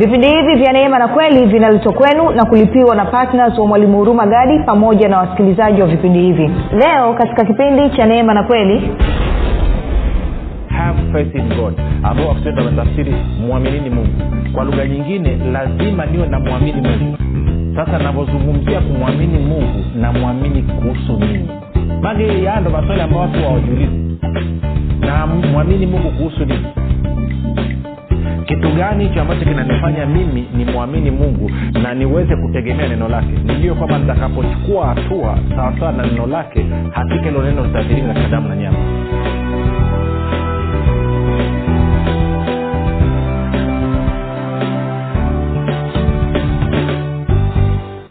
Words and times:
vipindi 0.00 0.26
hivi 0.28 0.54
vya 0.54 0.72
neema 0.72 0.98
na 0.98 1.08
kweli 1.08 1.46
vinaletwa 1.46 1.92
kwenu 1.92 2.30
na 2.30 2.44
kulipiwa 2.44 2.94
na 2.96 3.04
ptns 3.04 3.58
wa 3.58 3.66
mwalimu 3.66 3.98
huruma 3.98 4.26
gadi 4.26 4.58
pamoja 4.58 5.08
na 5.08 5.18
wasikilizaji 5.18 5.80
wa 5.80 5.86
vipindi 5.86 6.18
hivi. 6.20 6.50
Leo 6.72 7.14
katika 7.14 7.44
kipindi 7.44 7.90
cha 7.96 8.06
neema 8.06 8.34
na 8.34 8.42
kweli. 8.42 8.90
Have 10.68 11.12
faith 11.12 11.34
in 11.34 11.48
god. 11.48 11.74
Ambao 12.02 12.28
wakisema 12.28 12.62
wametafsiri 12.62 13.14
mwaminini 13.48 13.90
mungu. 13.90 14.12
Kwa 14.54 14.64
lugha 14.64 14.86
nyingine 14.86 15.36
lazima 15.52 16.06
niwe 16.06 16.26
namwamini 16.26 16.80
mungu. 16.80 17.16
Sasa 17.76 17.98
navyozungumzia 17.98 18.80
kumwamini 18.80 19.38
mungu 19.38 19.84
namwamini 20.00 20.62
kuhusu 20.62 21.12
nini 21.12 21.48
mage 22.02 22.26
haya 22.26 22.60
ndo 22.60 22.70
maswali 22.70 23.00
ambao 23.00 23.20
watu 23.20 23.38
hawajiulizi. 23.40 24.18
Na 25.00 25.26
mwamini 25.26 25.86
mungu 25.86 26.10
kuhusu 26.10 26.40
nini 26.44 26.66
kitu 28.50 28.68
gani 28.70 29.08
hicho 29.08 29.20
ambacho 29.20 29.44
kinanifanya 29.44 30.06
mimi 30.06 30.48
ni 30.56 30.64
mwamini 30.64 31.10
mungu 31.10 31.50
na 31.82 31.94
niweze 31.94 32.36
kutegemea 32.36 32.88
neno 32.88 33.08
lake? 33.08 33.28
Nijue 33.44 33.74
kwamba 33.74 33.98
nitakapochukua 33.98 34.86
hatua 34.86 35.38
sawasawa 35.56 35.92
na 35.92 36.06
neno 36.06 36.26
lake 36.26 36.66
hakika 36.92 37.22
hilo 37.24 37.42
neno 37.42 37.64
litaathirika 37.66 38.06
katika 38.08 38.28
damu 38.28 38.48
na 38.48 38.56
nyama 38.56 38.78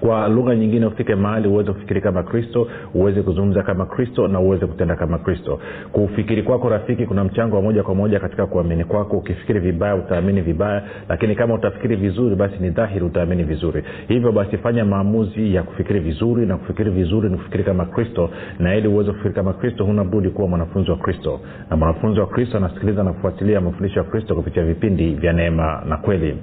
kwa 0.00 0.28
lugha 0.28 0.56
nyingine 0.56 0.86
ufike 0.86 1.14
mahali 1.14 1.48
uweze 1.48 1.72
kufikiri 1.72 2.00
kama 2.00 2.22
kristo 2.22 2.68
uweze 2.94 3.22
kuzungumza 3.22 3.62
kama 3.62 3.86
kristo 3.86 4.28
na 4.28 4.40
uweze 4.40 4.66
kutenda 4.66 4.96
kama 4.96 5.18
kristo. 5.18 5.60
Kufikiri 5.92 6.42
kwako 6.42 6.68
rafiki 6.68 7.06
kuna 7.06 7.24
mchango 7.24 7.56
wa 7.56 7.62
moja 7.62 7.82
kwa 7.82 7.94
moja 7.94 8.20
katika 8.20 8.46
kuamini 8.46 8.84
kwako. 8.84 9.16
Ukifikiri 9.16 9.60
vibaya 9.60 9.94
utaamini 9.94 10.40
vibaya 10.40 10.82
lakini 11.08 11.34
kama 11.34 11.54
utafikiri 11.54 11.96
vizuri 11.96 12.36
basi 12.36 12.54
ni 12.60 12.70
dhahiri 12.70 13.04
utaamini 13.04 13.44
vizuri. 13.44 13.84
Hivyo 14.08 14.32
basi 14.32 14.58
fanya 14.58 14.84
maamuzi 14.84 15.54
ya 15.54 15.62
kufikiri 15.62 16.00
vizuri 16.00 16.46
na 16.46 16.56
kufikiri 16.56 16.90
vizuri 16.90 17.28
ni 17.28 17.36
kufikiri 17.36 17.64
kama 17.64 17.84
kristo. 17.84 18.30
Na 18.58 18.74
ili 18.76 18.88
uweze 18.88 19.10
kufikiri 19.10 19.34
kama 19.34 19.52
kristo 19.52 19.84
huna 19.84 20.04
budi 20.04 20.28
kuwa 20.30 20.48
mwanafunzi 20.48 20.90
wa 20.90 20.96
kristo. 20.96 21.40
Na 21.70 21.76
mwanafunzi 21.76 22.20
wa 22.20 22.26
kristo 22.26 22.56
anasikiliza 22.56 23.02
na 23.04 23.12
kufuatilia 23.12 23.60
mafundisho 23.60 23.98
ya 24.00 24.04
kristo 24.04 24.34
kupitia 24.34 24.64
vipindi 24.64 25.14
vya 25.14 25.32
neema 25.32 25.82
na 25.88 25.96
kweli. 25.96 26.36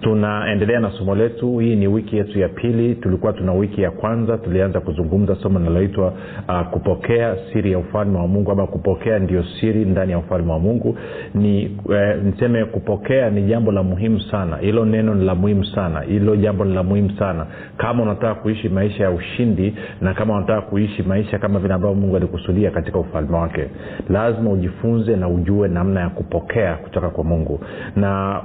Tunaendelea 0.00 0.80
na 0.80 0.90
somo 0.90 1.14
letu. 1.14 1.58
Hii 1.58 1.76
ni 1.76 1.86
wiki 1.88 2.16
yetu 2.16 2.38
ya 2.38 2.48
pili 2.48 2.87
tulikuwa 2.94 3.32
tuna 3.32 3.52
wiki 3.52 3.82
ya 3.82 3.90
kwanza 3.90 4.38
tulianza 4.38 4.80
kuzungumza 4.80 5.34
somo 5.34 5.58
linaloitwa 5.58 6.12
uh, 6.48 6.62
kupokea 6.70 7.36
siri 7.52 7.72
ya 7.72 7.78
ufalme 7.78 8.18
wa 8.18 8.26
mungu 8.28 8.50
ama 8.50 8.66
kupokea 8.66 9.18
ndio 9.18 9.44
siri 9.60 9.84
ndani 9.84 10.12
ya 10.12 10.18
ufalme 10.18 10.52
wa 10.52 10.58
mungu. 10.58 10.96
Ni 11.34 11.62
eh, 11.92 12.16
niseme 12.24 12.64
kupokea 12.64 13.30
ni 13.30 13.42
jambo 13.42 13.72
la 13.72 13.82
muhimu 13.82 14.20
sana. 14.20 14.56
Hilo 14.56 14.84
neno 14.84 15.14
ni 15.14 15.24
la 15.24 15.34
muhimu 15.34 15.64
sana. 15.64 16.00
Hilo 16.00 16.36
jambo 16.36 16.64
ni 16.64 16.74
la 16.74 16.82
muhimu 16.82 17.10
sana. 17.18 17.46
Kama 17.76 18.02
unataka 18.02 18.34
kuishi 18.34 18.68
maisha 18.68 19.04
ya 19.04 19.10
ushindi 19.10 19.74
na 20.00 20.14
kama 20.14 20.36
unataka 20.36 20.60
kuishi 20.60 21.02
maisha 21.02 21.38
kama 21.38 21.58
vile 21.58 21.74
ambavyo 21.74 21.96
mungu 22.00 22.16
alikusudia 22.16 22.70
katika 22.70 22.98
ufalme 22.98 23.36
wake 23.36 23.68
lazima 24.10 24.50
ujifunze 24.50 25.16
na 25.16 25.28
ujue 25.28 25.68
namna 25.68 26.00
ya 26.00 26.08
kupokea 26.08 26.74
kutoka 26.76 27.08
kwa 27.10 27.24
mungu. 27.24 27.60
Na 27.96 28.40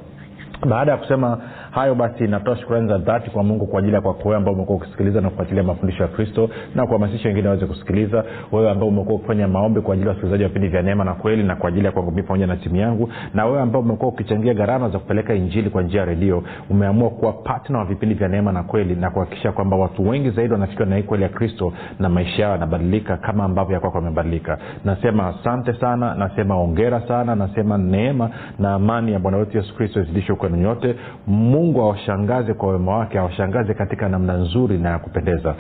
baada 0.67 0.93
ya 0.93 0.99
kusema 0.99 1.39
hayo 1.71 1.95
basi 1.95 2.27
natoa 2.27 2.57
shukrani 2.57 2.89
za 2.89 2.99
dhati 2.99 3.31
kwa 3.31 3.43
mungu 3.43 3.67
kwa 3.67 3.79
ajili 3.79 3.95
ya 3.95 4.01
kwako 4.01 4.21
wewe 4.25 4.37
ambao 4.37 4.55
umekuwa 4.55 4.77
ukisikiliza 4.79 5.21
na 5.21 5.31
kufuatilia 5.31 5.63
mafundisho 5.63 6.03
ya 6.03 6.09
kristo 6.09 6.51
na 6.75 6.87
kuhamasisha 6.87 7.29
wengine 7.29 7.49
waweze 7.49 7.67
kusikiliza. 7.67 8.25
Wewe 8.53 8.71
ambao 8.71 8.89
umekuwa 8.89 9.15
ukifanya 9.17 9.49
maombi 9.49 9.81
kwa 9.81 9.95
ajili 9.95 10.07
ya 10.07 10.11
wasikilizaji 10.11 10.43
wa 10.43 10.49
vipindi 10.49 10.69
vya 10.69 10.83
neema 10.83 11.05
na 11.05 11.15
kweli 11.15 11.43
na 11.43 11.57
kwa 11.57 11.69
ajili 11.69 11.87
ya 11.87 11.93
kwangu 11.93 12.11
mii 12.11 12.23
pamoja 12.23 12.47
na 12.47 12.57
timu 12.57 12.77
yangu 12.77 13.09
na 13.35 13.47
wewe 13.47 13.61
ambao 13.61 13.83
umekuwa 13.83 14.09
ukichangia 14.13 14.55
gharama 14.55 14.89
za 14.89 14.99
kupeleka 14.99 15.35
injili 15.35 15.71
kwa 15.71 15.83
njia 15.83 16.01
ya 16.01 16.07
redio 16.07 16.43
umeamua 16.71 17.11
kuwa 17.11 17.33
patna 17.33 17.79
wa 17.79 17.85
vipindi 17.85 18.15
vya 18.15 18.29
neema 18.29 18.53
na 18.53 18.63
kweli 18.63 18.95
na 18.95 19.11
kuhakikisha 19.11 19.53
kwamba 19.53 19.77
watu 19.77 20.09
wengi 20.09 20.31
zaidi 20.31 20.53
wanafikiwa 20.53 20.89
na 20.89 20.97
hii 20.97 21.03
kweli 21.03 21.23
ya 21.23 21.29
kristo 21.29 21.73
na 21.99 22.09
maisha 22.09 22.43
yao 22.43 22.53
yanabadilika 22.53 23.17
kama 23.17 23.45
ambavyo 23.45 23.75
ya 23.75 23.81
kwako 23.81 23.99
amebadilika 23.99 24.59
nasema 24.85 25.27
asante 25.29 25.73
sana 25.75 26.15
nasema 26.15 26.57
ongera 26.57 27.01
sana 27.09 27.35
nasema 27.35 27.79
neema 27.79 28.31
na 28.59 28.75
amani 28.75 29.13
ya 29.13 29.19
bwana 29.19 29.37
wetu 29.39 29.57
yesu 29.57 29.77
kristo 29.77 30.01
izidishe 30.01 30.33
kwenu 30.49 30.63
nyote. 30.63 30.95
Mungu 31.27 31.81
awashangaze 31.83 32.55
kwa 32.55 32.73
wema 32.73 32.97
wake 32.99 33.19
awashangaze 33.19 33.75
katika 33.75 34.09
namna 34.09 34.37
nzuri 34.37 34.79
na 34.79 34.89
ya 34.91 34.99
kupendeza. 34.99 35.55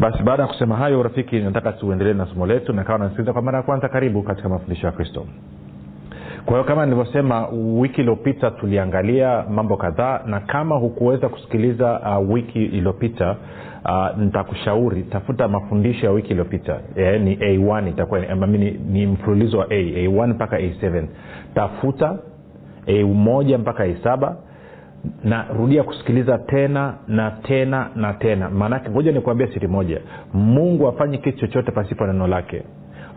Basi 0.00 0.22
baada 0.22 0.42
ya 0.42 0.48
kusema 0.48 0.76
hayo 0.76 1.02
rafiki 1.02 1.40
nataka 1.40 1.72
tuendelee 1.72 2.12
na 2.14 2.26
somo 2.26 2.46
letu 2.46 2.72
nakawa 2.72 2.98
nasikiliza 2.98 3.32
kwa 3.32 3.42
mara 3.42 3.58
ya 3.58 3.62
kwanza. 3.64 3.88
Karibu 3.88 4.22
katika 4.22 4.48
mafundisho 4.48 4.86
ya 4.86 4.92
kristo. 4.92 5.26
Kwa 6.44 6.54
hiyo 6.54 6.64
kama 6.64 6.86
nilivyosema 6.86 7.46
wiki 7.78 8.00
iliyopita 8.00 8.50
tuliangalia 8.50 9.44
mambo 9.50 9.76
kadhaa 9.76 10.20
na 10.26 10.40
kama 10.40 10.76
hukuweza 10.76 11.28
kusikiliza 11.28 12.00
uh, 12.20 12.30
wiki 12.32 12.64
iliyopita 12.64 13.36
uh, 13.84 14.18
nitakushauri 14.18 15.02
tafuta 15.02 15.48
mafundisho 15.48 16.06
ya 16.06 16.12
wiki 16.12 16.28
iliyopita. 16.28 16.76
E, 16.96 17.18
ni 17.18 17.34
a1 17.36 17.88
itakuwa 17.88 18.20
ni, 18.46 18.70
ni 18.70 19.06
mfululizo 19.06 19.58
wa 19.58 19.66
a 19.70 20.06
a1 20.06 20.26
mpaka 20.28 20.58
a7 20.58 21.04
tafuta 21.54 22.18
a1 22.86 23.58
mpaka 23.58 23.86
a7 23.86 24.32
na 25.24 25.44
rudia 25.58 25.82
kusikiliza 25.82 26.38
tena 26.38 26.94
na 27.08 27.30
tena 27.30 27.88
na 27.96 28.12
tena. 28.14 28.50
Maanake 28.50 28.90
ngoja 28.90 29.12
nikuambia 29.12 29.46
siri 29.46 29.68
moja. 29.68 30.00
Mungu 30.34 30.88
afanyi 30.88 31.18
kitu 31.18 31.38
chochote 31.38 31.70
pasipo 31.72 32.06
neno 32.06 32.26
lake. 32.26 32.62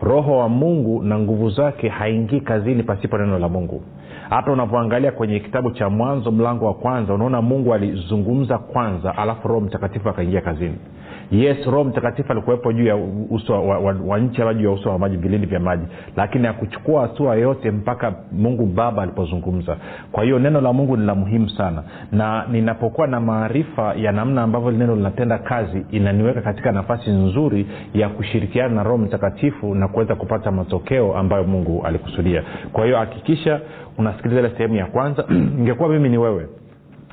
Roho 0.02 0.38
wa 0.38 0.48
mungu 0.48 1.02
na 1.02 1.18
nguvu 1.18 1.50
zake 1.50 1.88
haingii 1.88 2.40
kazini 2.40 2.82
pasipo 2.82 3.18
neno 3.18 3.38
la 3.38 3.48
mungu 3.48 3.82
hata 4.30 4.52
unavyoangalia 4.52 5.12
kwenye 5.12 5.40
kitabu 5.40 5.70
cha 5.70 5.88
mwanzo 5.88 6.30
mlango 6.30 6.66
wa 6.66 6.74
kwanza 6.74 7.14
unaona 7.14 7.42
mungu 7.42 7.74
alizungumza 7.74 8.58
kwanza 8.58 9.16
alafu 9.16 9.48
roho 9.48 9.60
mtakatifu 9.60 10.08
akaingia 10.08 10.40
kazini. 10.40 10.74
Yes 11.30 11.66
roho 11.66 11.84
mtakatifu 11.84 12.32
alikuwepo 12.32 12.72
juu 12.72 12.86
ya 12.86 12.96
uso 13.30 13.52
wa, 13.68 13.78
wa, 13.78 13.96
wa 14.06 14.18
nchi 14.18 14.42
ama 14.42 14.54
juu 14.54 14.64
ya 14.64 14.70
uso 14.70 14.90
wa 14.90 14.98
maji 14.98 15.16
vilindi 15.16 15.46
vya 15.46 15.60
maji. 15.60 15.84
Lakini 16.16 16.46
akuchukua 16.46 17.02
hatua 17.02 17.36
yote 17.36 17.70
mpaka 17.70 18.14
mungu 18.32 18.66
baba 18.66 19.02
alipozungumza. 19.02 19.76
Kwa 20.12 20.24
hiyo 20.24 20.38
neno 20.38 20.60
la 20.60 20.72
mungu 20.72 20.96
ni 20.96 21.06
la 21.06 21.14
muhimu 21.14 21.50
sana. 21.50 21.82
Na 22.12 22.44
ninapokuwa 22.52 23.06
na 23.06 23.20
maarifa 23.20 23.94
ya 23.94 24.12
namna 24.12 24.42
ambavyo 24.42 24.70
neno 24.70 24.96
linatenda 24.96 25.38
kazi 25.38 25.86
inaniweka 25.90 26.40
katika 26.40 26.72
nafasi 26.72 27.10
nzuri 27.10 27.66
ya 27.94 28.08
kushirikiana 28.08 28.74
na 28.74 28.82
roho 28.82 28.98
mtakatifu 28.98 29.74
na 29.74 29.88
kuweza 29.88 30.14
kupata 30.14 30.50
matokeo 30.50 31.16
ambayo 31.16 31.44
mungu 31.44 31.82
alikusudia. 31.86 32.42
Kwa 32.72 32.84
hiyo 32.84 32.98
hakikisha 32.98 33.60
unasikiliza 33.98 34.40
ile 34.40 34.50
sehemu 34.50 34.74
ya 34.76 34.86
kwanza 34.86 35.24
ingekuwa 35.58 35.88
mimi 35.88 36.08
ni 36.08 36.18
wewe. 36.18 36.48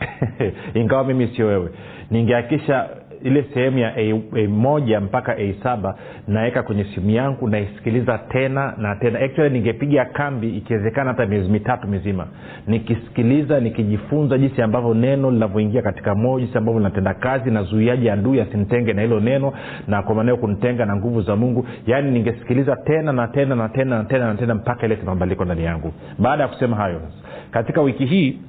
Ingawa 0.74 1.04
mimi 1.04 1.28
sio 1.28 1.48
wewe. 1.48 1.70
Ningehakikisha 2.12 2.90
ile 3.26 3.46
sehemu 3.54 3.78
ya 3.78 3.94
a, 3.98 4.22
moja 4.48 5.02
mpaka 5.02 5.36
a 5.38 5.54
saba 5.64 5.96
naweka 6.28 6.64
kwenye 6.64 6.84
simu 6.84 7.10
yangu 7.10 7.48
naisikiliza 7.50 8.18
tena 8.18 8.74
na 8.78 8.96
tena. 8.96 9.20
Actually 9.20 9.50
ningepiga 9.60 10.06
kambi 10.06 10.50
ikiwezekana 10.58 11.10
hata 11.12 11.26
miezi 11.26 11.50
mitatu 11.50 11.88
mizima. 11.88 12.28
Nikisikiliza 12.68 13.60
nikijifunza 13.60 14.38
jinsi 14.38 14.62
ambavyo 14.62 14.94
neno 14.94 15.32
linavyoingia 15.32 15.82
katika 15.82 16.16
moyo 16.16 16.40
jinsi 16.40 16.58
ambavyo 16.58 16.80
linatenda 16.80 17.14
kazi 17.14 17.52
na 17.52 17.64
zuiaji 17.64 18.10
adui 18.10 18.42
asinitenge 18.42 18.94
na 18.94 19.02
hilo 19.02 19.20
neno 19.20 19.54
na 19.88 20.02
kwa 20.04 20.16
maanao 20.16 20.38
kunitenga 20.38 20.86
na 20.86 20.96
nguvu 20.96 21.22
za 21.22 21.36
mungu. 21.36 21.68
Yaani 21.88 22.12
ningesikiliza 22.12 22.76
tena 22.76 23.14
na 23.14 23.28
tena 23.28 23.56
na 23.56 23.70
tena 23.70 23.98
na 23.98 24.04
tena 24.04 24.28
na 24.28 24.36
tena 24.36 24.56
mpaka 24.56 24.86
ilete 24.86 25.04
mabadiliko 25.06 25.46
ndani 25.46 25.64
yangu. 25.64 25.94
Baada 26.20 26.44
ya 26.44 26.50
kusema 26.50 26.76
hayo 26.76 27.02
katika 27.52 27.82
wiki 27.82 28.06
hii 28.06 28.40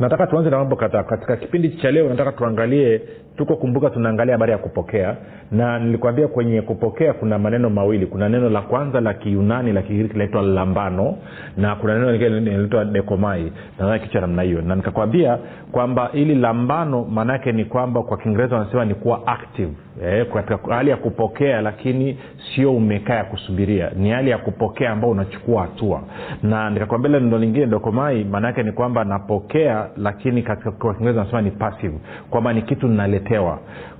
nataka 0.00 0.26
tuanze 0.26 0.50
na 0.50 0.58
mambo 0.58 0.76
kadhaa. 0.76 1.02
Katika 1.02 1.36
kipindi 1.36 1.68
cha 1.70 1.90
leo 1.90 2.08
nataka 2.08 2.32
tuangalie 2.32 3.00
tuko 3.36 3.56
kumbuka 3.56 3.90
tunaangalia 3.90 4.34
habari 4.34 4.52
ya 4.52 4.58
kupokea. 4.58 5.16
Na 5.52 5.78
nilikwambia 5.78 6.28
kwenye 6.28 6.62
kupokea 6.62 7.12
kuna 7.12 7.38
maneno 7.38 7.70
mawili. 7.70 8.06
Kuna 8.06 8.28
neno 8.28 8.48
la 8.50 8.60
kwanza 8.62 9.00
la 9.00 9.14
kiunani 9.14 9.72
la 9.72 9.82
kigiriki 9.82 10.12
linaitwa 10.12 10.42
lambano 10.42 11.16
na 11.56 11.76
kuna 11.76 11.94
neno 11.94 12.12
lingine 12.12 12.40
linaitwa 12.40 12.84
dekomai. 12.84 13.52
Nadhani 13.78 14.00
kichwa 14.00 14.20
namna 14.20 14.42
hiyo. 14.42 14.62
Na 14.62 14.74
nikakwambia 14.74 15.38
kwamba 15.72 16.10
ili 16.12 16.34
lambano 16.34 17.04
maanaake 17.04 17.52
ni 17.52 17.64
kwamba 17.64 18.02
kwa 18.02 18.16
kiingereza 18.16 18.56
wanasema 18.56 18.84
ni 18.84 18.94
kuwa 18.94 19.26
active 19.26 19.72
eh, 20.02 20.26
hali 20.68 20.90
ya 20.90 20.96
kupokea 20.96 21.60
lakini 21.60 22.18
sio 22.54 22.74
umekaa 22.76 23.14
ya 23.14 23.24
kusubiria. 23.24 23.90
Ni 23.96 24.10
hali 24.10 24.30
ya 24.30 24.38
kupokea 24.38 24.90
ambao 24.90 25.10
unachukua 25.10 25.62
hatua. 25.62 26.02
Na 26.42 26.70
nikakwambia 26.70 27.10
ile 27.10 27.20
neno 27.20 27.38
lingine 27.38 27.66
dokomai 27.66 28.24
maanaake 28.24 28.62
ni 28.62 28.72
kwamba 28.72 29.04
napokea 29.04 29.86
lakini 29.96 30.42
katika 30.42 30.70
kwa 30.70 30.94
kiingereza 30.94 31.24
nasema 31.24 31.42
ni 31.42 31.50
passive. 31.50 31.98
Kwamba 32.30 32.52
ni 32.52 32.62
kitu 32.62 32.88
ninaletewa. 32.88 33.58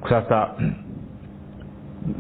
Sasa 0.09 0.49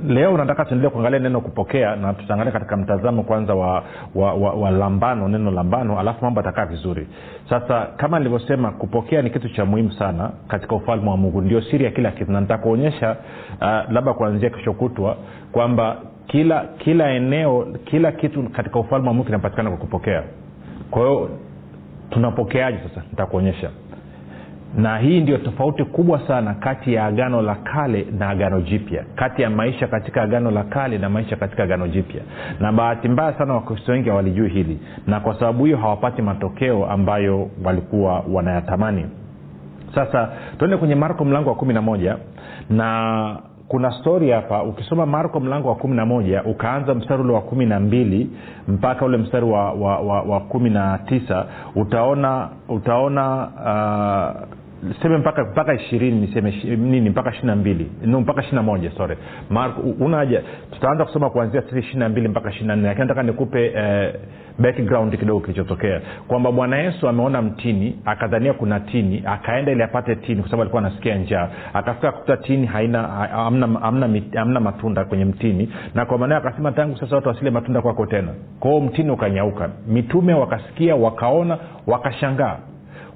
leo 0.09 0.37
nataka 0.37 0.65
tuendelee 0.65 0.91
kuangalia 0.91 1.19
neno 1.19 1.41
kupokea 1.41 1.97
na 1.97 2.15
tutaangalia 2.15 2.53
katika 2.53 2.77
mtazamo 2.77 3.23
kwanza 3.23 3.55
wa, 3.55 3.83
wa, 4.15 4.35
wa, 4.35 4.53
wa 4.53 4.71
lambano 4.71 5.29
neno 5.29 5.51
lambano 5.51 6.01
alafu 6.01 6.25
mambo 6.25 6.41
atakaa 6.41 6.67
vizuri. 6.67 7.07
Sasa 7.49 7.87
kama 7.97 8.19
nilivyosema 8.19 8.71
kupokea 8.71 9.23
ni 9.23 9.31
kitu 9.31 9.49
cha 9.49 9.65
muhimu 9.65 9.93
sana 9.93 10.31
katika 10.49 10.75
ufalme 10.75 11.11
wa 11.11 11.17
mungu. 11.17 11.41
Ndio 11.41 11.61
siri 11.63 11.85
ya 11.85 11.91
kila 11.91 12.11
kitu. 12.11 12.33
Na 12.33 12.41
nitakuonyesha 12.41 13.17
uh, 13.61 13.93
labda 13.93 14.15
kuanzia 14.15 14.51
kesho 14.51 14.73
kutwa 14.73 15.17
kwamba 15.53 15.97
kila 16.27 16.65
kila 16.79 17.11
eneo 17.11 17.67
kila 17.85 18.13
kitu 18.13 18.43
katika 18.43 18.79
ufalme 18.79 19.09
wa 19.09 19.15
mungu 19.15 19.27
kinapatikana 19.27 19.71
kwa 19.71 19.79
kupokea. 19.79 20.23
Kwa 20.91 21.03
hiyo 21.03 21.31
tunapokeaje 22.11 22.79
sasa? 22.89 23.03
Nitakuonyesha 23.11 23.71
na 24.77 24.99
hii 24.99 25.21
ndio 25.21 25.39
tofauti 25.39 25.85
kubwa 25.85 26.21
sana 26.29 26.55
kati 26.55 26.95
ya 26.95 27.05
agano 27.07 27.43
la 27.43 27.55
kale 27.55 28.07
na 28.19 28.29
agano 28.29 28.61
jipya 28.61 29.05
kati 29.15 29.43
ya 29.43 29.51
maisha 29.51 29.87
katika 29.87 30.23
agano 30.23 30.51
la 30.51 30.65
kale 30.65 30.99
na 30.99 31.09
maisha 31.09 31.37
katika 31.37 31.63
agano 31.63 31.89
jipya. 31.89 32.21
Na 32.61 32.73
bahati 32.73 33.09
mbaya 33.09 33.33
sana 33.39 33.55
wakristo 33.55 33.93
wengi 33.93 34.09
hawalijui 34.09 34.49
hili 34.49 34.81
na 35.07 35.21
kwa 35.21 35.35
sababu 35.35 35.65
hiyo 35.65 35.77
hawapati 35.77 36.23
matokeo 36.23 36.87
ambayo 36.87 37.51
walikuwa 37.65 38.25
wanayatamani. 38.33 39.07
Sasa 39.95 40.29
tuende 40.59 40.77
kwenye 40.77 40.95
marko 40.95 41.25
mlango 41.25 41.49
wa 41.51 41.55
kumi 41.57 41.75
na 41.75 41.83
moja 41.83 42.17
na 42.71 43.37
kuna 43.69 43.91
stori 43.91 44.31
hapa. 44.31 44.63
Ukisoma 44.63 45.07
marko 45.07 45.41
mlango 45.41 45.69
wa 45.69 45.75
kumi 45.75 45.97
na 45.97 46.07
moja 46.07 46.43
ukaanza 46.43 46.95
mstari 46.95 47.23
ule 47.23 47.33
wa 47.33 47.41
kumi 47.41 47.67
na 47.67 47.81
mbili 47.81 48.31
mpaka 48.69 49.05
ule 49.05 49.17
mstari 49.17 49.47
wa, 49.47 49.73
wa, 49.73 49.99
wa, 49.99 50.23
wa 50.23 50.41
kumi 50.41 50.71
na 50.71 50.99
tisa 50.99 51.47
utaona 51.75 52.49
utaona 52.69 53.49
uh, 54.45 54.54
seme 55.03 55.19
mpaka 55.19 55.45
mpaka 55.45 55.75
ishirini 55.75 56.21
niseme 56.21 56.51
nini 56.77 57.11
mpaka 57.11 57.31
ishiri 57.31 57.47
na 57.47 57.57
mbili. 57.57 57.91
No, 58.07 58.21
mpaka 58.21 58.41
ishiri 58.41 58.57
na 58.57 58.63
moja 58.63 58.91
sore 58.91 59.19
una 60.01 60.17
haja 60.17 60.43
tutaanza 60.71 61.05
kusoma 61.05 61.31
kuanzia 61.31 61.63
ishiri 61.79 61.99
na 61.99 62.09
mbili 62.09 62.29
mpaka 62.29 62.51
ishiri 62.51 62.67
na 62.67 62.77
nne 62.77 62.89
lakini 62.89 63.03
nataka 63.03 63.23
nikupe 63.23 63.67
eh, 63.77 64.15
background 64.59 65.19
kidogo 65.19 65.41
kilichotokea. 65.41 66.01
Kwamba 66.29 66.53
bwana 66.53 66.79
yesu 66.79 67.09
ameona 67.09 67.43
mtini 67.43 67.99
akadhania 68.05 68.53
kuna 68.53 68.81
tini 68.81 69.23
akaenda 69.27 69.73
ili 69.73 69.83
apate 69.83 70.17
tini 70.17 70.41
kwa 70.41 70.45
sababu 70.51 70.63
alikuwa 70.63 70.83
anasikia 70.83 71.17
njaa. 71.19 71.49
Akafika 71.75 72.13
kukuta 72.13 72.37
tini 72.37 72.67
haina 72.67 73.31
amna 74.35 74.61
matunda 74.61 75.05
kwenye 75.05 75.25
mtini. 75.25 75.69
Na 75.95 76.07
kwa 76.07 76.19
maanao 76.19 76.39
akasema 76.39 76.73
tangu 76.73 76.97
sasa 76.97 77.17
watu 77.17 77.29
wasile 77.29 77.51
matunda 77.51 77.83
kwako 77.83 78.07
tena. 78.07 78.29
Kwao 78.61 78.81
mtini 78.81 79.11
ukanyauka. 79.11 79.71
Mitume 79.89 80.35
wakasikia 80.35 80.97
wakaona 80.97 81.59
wakashangaa 81.87 82.57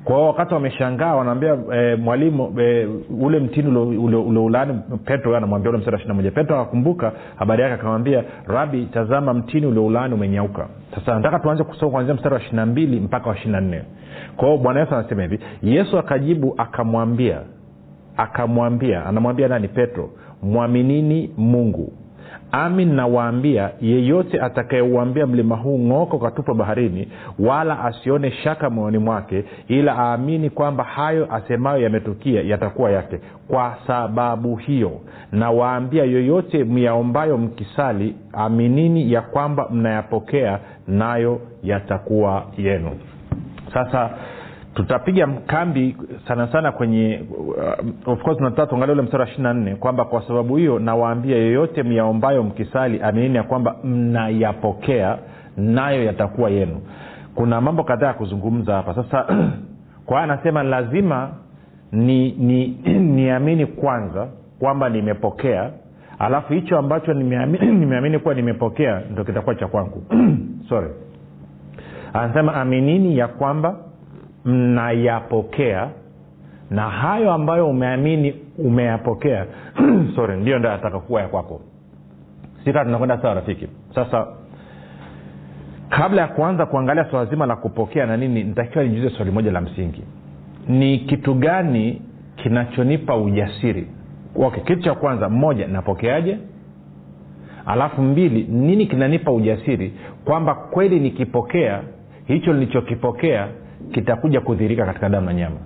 kwa 0.08 0.16
hiyo 0.16 0.26
wakati 0.28 0.54
wameshangaa 0.54 1.14
wanaambia 1.14 1.58
e, 1.74 1.94
mwalimu 1.96 2.60
e, 2.60 2.88
ule 3.20 3.38
mtini 3.40 3.76
ulioulani 3.78 4.80
petro 5.04 5.36
anamwambia 5.36 5.70
ule 5.70 5.78
msara 5.78 5.98
ishiri 5.98 6.14
moja 6.14 6.30
petro 6.30 6.60
akakumbuka 6.60 7.12
habari 7.36 7.62
yake 7.62 7.74
akamwambia 7.74 8.24
rabi 8.46 8.86
tazama 8.86 9.34
mtini 9.34 9.66
ulioulani 9.66 10.14
umenyauka. 10.14 10.68
Sasa 10.94 11.14
nataka 11.14 11.38
tuanze 11.38 11.64
kusoma 11.64 11.92
kuanzia 11.92 12.14
mstari 12.14 12.34
wa 12.34 12.40
ishirina 12.40 12.66
mbili 12.66 13.00
mpaka 13.00 13.28
wa 13.28 13.36
ishiri 13.36 13.52
na 13.52 13.60
nne. 13.60 13.82
Kwa 14.36 14.58
bwana 14.58 14.80
yesu 14.80 14.94
anasema 14.94 15.22
hivi 15.22 15.38
yesu 15.62 15.98
akajibu 15.98 16.54
akamwambia 16.56 17.40
akamwambia 18.16 19.06
anamwambia 19.06 19.48
nani? 19.48 19.68
Petro 19.68 20.10
mwaminini 20.42 21.30
mungu 21.36 21.92
amin 22.52 22.94
nawaambia 22.94 23.70
yeyote 23.80 24.40
atakayeuambia 24.40 25.26
mlima 25.26 25.56
huu 25.56 25.78
ng'oka 25.78 26.16
ukatupwa 26.16 26.54
baharini 26.54 27.08
wala 27.38 27.84
asione 27.84 28.30
shaka 28.30 28.70
moyoni 28.70 28.98
mwake 28.98 29.44
ila 29.68 29.98
aamini 29.98 30.50
kwamba 30.50 30.84
hayo 30.84 31.34
asemayo 31.34 31.82
yametukia 31.82 32.42
yatakuwa 32.42 32.90
yake. 32.90 33.20
Kwa 33.48 33.76
sababu 33.86 34.56
hiyo 34.56 35.00
nawaambia 35.32 36.04
yoyote 36.04 36.64
myaombayo 36.64 37.38
mkisali 37.38 38.14
aminini 38.32 39.12
ya 39.12 39.22
kwamba 39.22 39.68
mnayapokea 39.70 40.58
nayo 40.88 41.40
yatakuwa 41.62 42.46
yenu. 42.56 42.90
Sasa 43.74 44.10
tutapiga 44.78 45.26
kambi 45.46 45.96
sana 46.28 46.48
sana 46.52 46.72
kwenye 46.72 47.22
uh, 47.38 48.12
of 48.12 48.22
course 48.22 48.38
tunataka 48.38 48.66
tuangalia 48.66 48.92
ule 48.92 49.02
mstari 49.02 49.20
wa 49.22 49.28
ishiri 49.28 49.42
na 49.42 49.54
nne 49.54 49.74
kwamba 49.74 50.04
kwa 50.04 50.22
sababu 50.22 50.56
hiyo 50.56 50.78
nawaambia 50.78 51.36
yoyote 51.36 51.82
myaombayo 51.82 52.42
mkisali 52.42 53.02
aminini 53.02 53.36
ya 53.36 53.42
kwamba 53.42 53.76
mnayapokea 53.84 55.18
nayo 55.56 56.04
yatakuwa 56.04 56.50
yenu. 56.50 56.80
Kuna 57.34 57.60
mambo 57.60 57.84
kadhaa 57.84 58.06
ya 58.06 58.12
kuzungumza 58.12 58.74
hapa. 58.74 58.94
Sasa 58.94 59.26
kwa 60.06 60.22
anasema 60.22 60.62
lazima 60.62 61.30
ni 61.92 62.30
niamini 63.16 63.56
ni 63.56 63.66
kwanza 63.66 64.28
kwamba 64.58 64.88
nimepokea 64.88 65.70
alafu 66.18 66.52
hicho 66.52 66.78
ambacho 66.78 67.12
nimeamini 67.80 68.18
kuwa 68.18 68.34
nimepokea 68.34 69.02
ndo 69.12 69.24
kitakuwa 69.24 69.54
cha 69.54 69.66
kwangu. 69.66 70.02
Sorry. 70.68 70.88
Anasema 72.12 72.54
aminini 72.54 73.18
ya 73.18 73.28
kwamba 73.28 73.76
mnayapokea 74.48 75.88
na 76.70 76.82
hayo 76.90 77.32
ambayo 77.32 77.68
umeamini 77.68 78.34
umeyapokea 78.58 79.46
sorry 80.16 80.40
ndio 80.40 80.58
ndo 80.58 80.68
yataka 80.68 81.00
kuwa 81.00 81.22
ya 81.22 81.28
kwako. 81.28 81.60
Sika 82.64 82.84
tunakwenda 82.84 83.22
sawa 83.22 83.34
rafiki? 83.34 83.68
Sasa 83.94 84.26
kabla 85.88 86.22
ya 86.22 86.28
kuanza 86.28 86.66
kuangalia 86.66 87.04
swala 87.04 87.30
zima 87.30 87.46
la 87.46 87.56
kupokea 87.56 88.06
na 88.06 88.16
nini 88.16 88.44
nitakiwa 88.44 88.84
nijuze 88.84 89.10
swali 89.16 89.30
moja 89.30 89.52
la 89.52 89.60
msingi. 89.60 90.02
Ni 90.68 90.98
kitu 90.98 91.34
gani 91.34 92.02
kinachonipa 92.36 93.16
ujasiri? 93.16 93.86
Okay 94.36 94.62
kitu 94.62 94.82
cha 94.82 94.94
kwanza 94.94 95.28
mmoja 95.28 95.66
napokeaje? 95.68 96.38
Alafu 97.66 98.02
mbili 98.02 98.42
nini 98.44 98.86
kinanipa 98.86 99.32
ujasiri 99.32 99.92
kwamba 100.24 100.54
kweli 100.54 101.00
nikipokea 101.00 101.82
hicho 102.26 102.52
nilichokipokea 102.52 103.48
kitakuja 103.92 104.40
kudhirika 104.40 104.86
katika 104.86 105.08
damu 105.08 105.26
na 105.26 105.34
nyama 105.34 105.56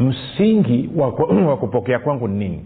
msingi 0.00 0.90
wa 1.48 1.56
kupokea 1.56 1.98
kwangu 1.98 2.28
ni 2.28 2.38
nini? 2.38 2.64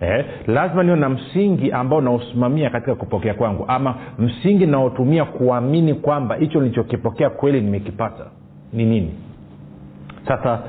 Eh, 0.00 0.24
lazima 0.46 0.82
niwe 0.82 0.96
na 0.96 1.08
msingi 1.08 1.72
ambao 1.72 2.00
nausimamia 2.00 2.70
katika 2.70 2.94
kupokea 2.94 3.34
kwangu 3.34 3.64
ama 3.68 3.94
msingi 4.18 4.66
naotumia 4.66 5.24
kuamini 5.24 5.94
kwamba 5.94 6.34
hicho 6.34 6.60
nilichokipokea 6.60 7.30
kweli 7.30 7.60
nimekipata. 7.60 8.24
Ni 8.72 8.84
nini? 8.84 9.14
Sasa 10.28 10.60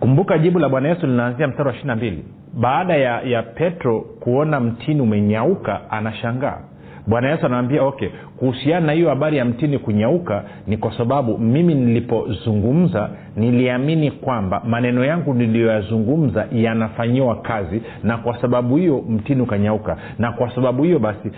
kumbuka 0.00 0.38
jibu 0.38 0.58
la 0.58 0.68
bwana 0.68 0.88
yesu 0.88 1.06
linaanzia 1.06 1.48
mstari 1.48 1.66
wa 1.68 1.72
ishiri 1.74 1.88
na 1.88 1.96
mbili. 1.96 2.24
Baada 2.54 2.96
ya 2.96 3.20
ya 3.22 3.42
petro 3.42 4.00
kuona 4.00 4.60
mtini 4.60 5.00
umenyauka 5.00 5.90
anashangaa 5.90 6.58
bwana 7.06 7.30
yesu 7.30 7.46
anawambia 7.46 7.82
okay 7.82 8.08
kuhusiana 8.38 8.86
na 8.86 8.92
hiyo 8.92 9.08
habari 9.08 9.36
ya 9.36 9.44
mtini 9.44 9.78
kunyauka 9.78 10.44
ni 10.66 10.76
kwa 10.76 10.96
sababu 10.98 11.38
mimi 11.38 11.74
nilipozungumza 11.74 13.10
niliamini 13.36 14.10
kwamba 14.10 14.62
maneno 14.66 15.04
yangu 15.04 15.34
niliyoyazungumza 15.34 16.46
yanafanyiwa 16.52 17.36
kazi 17.36 17.82
na 18.02 18.16
kwa 18.18 18.40
sababu 18.40 18.76
hiyo 18.76 19.04
mtini 19.08 19.40
ukanyauka. 19.42 19.96
Na 20.18 20.32
kwa 20.32 20.54
sababu 20.54 20.82
hiyo 20.82 20.98
basi 20.98 21.30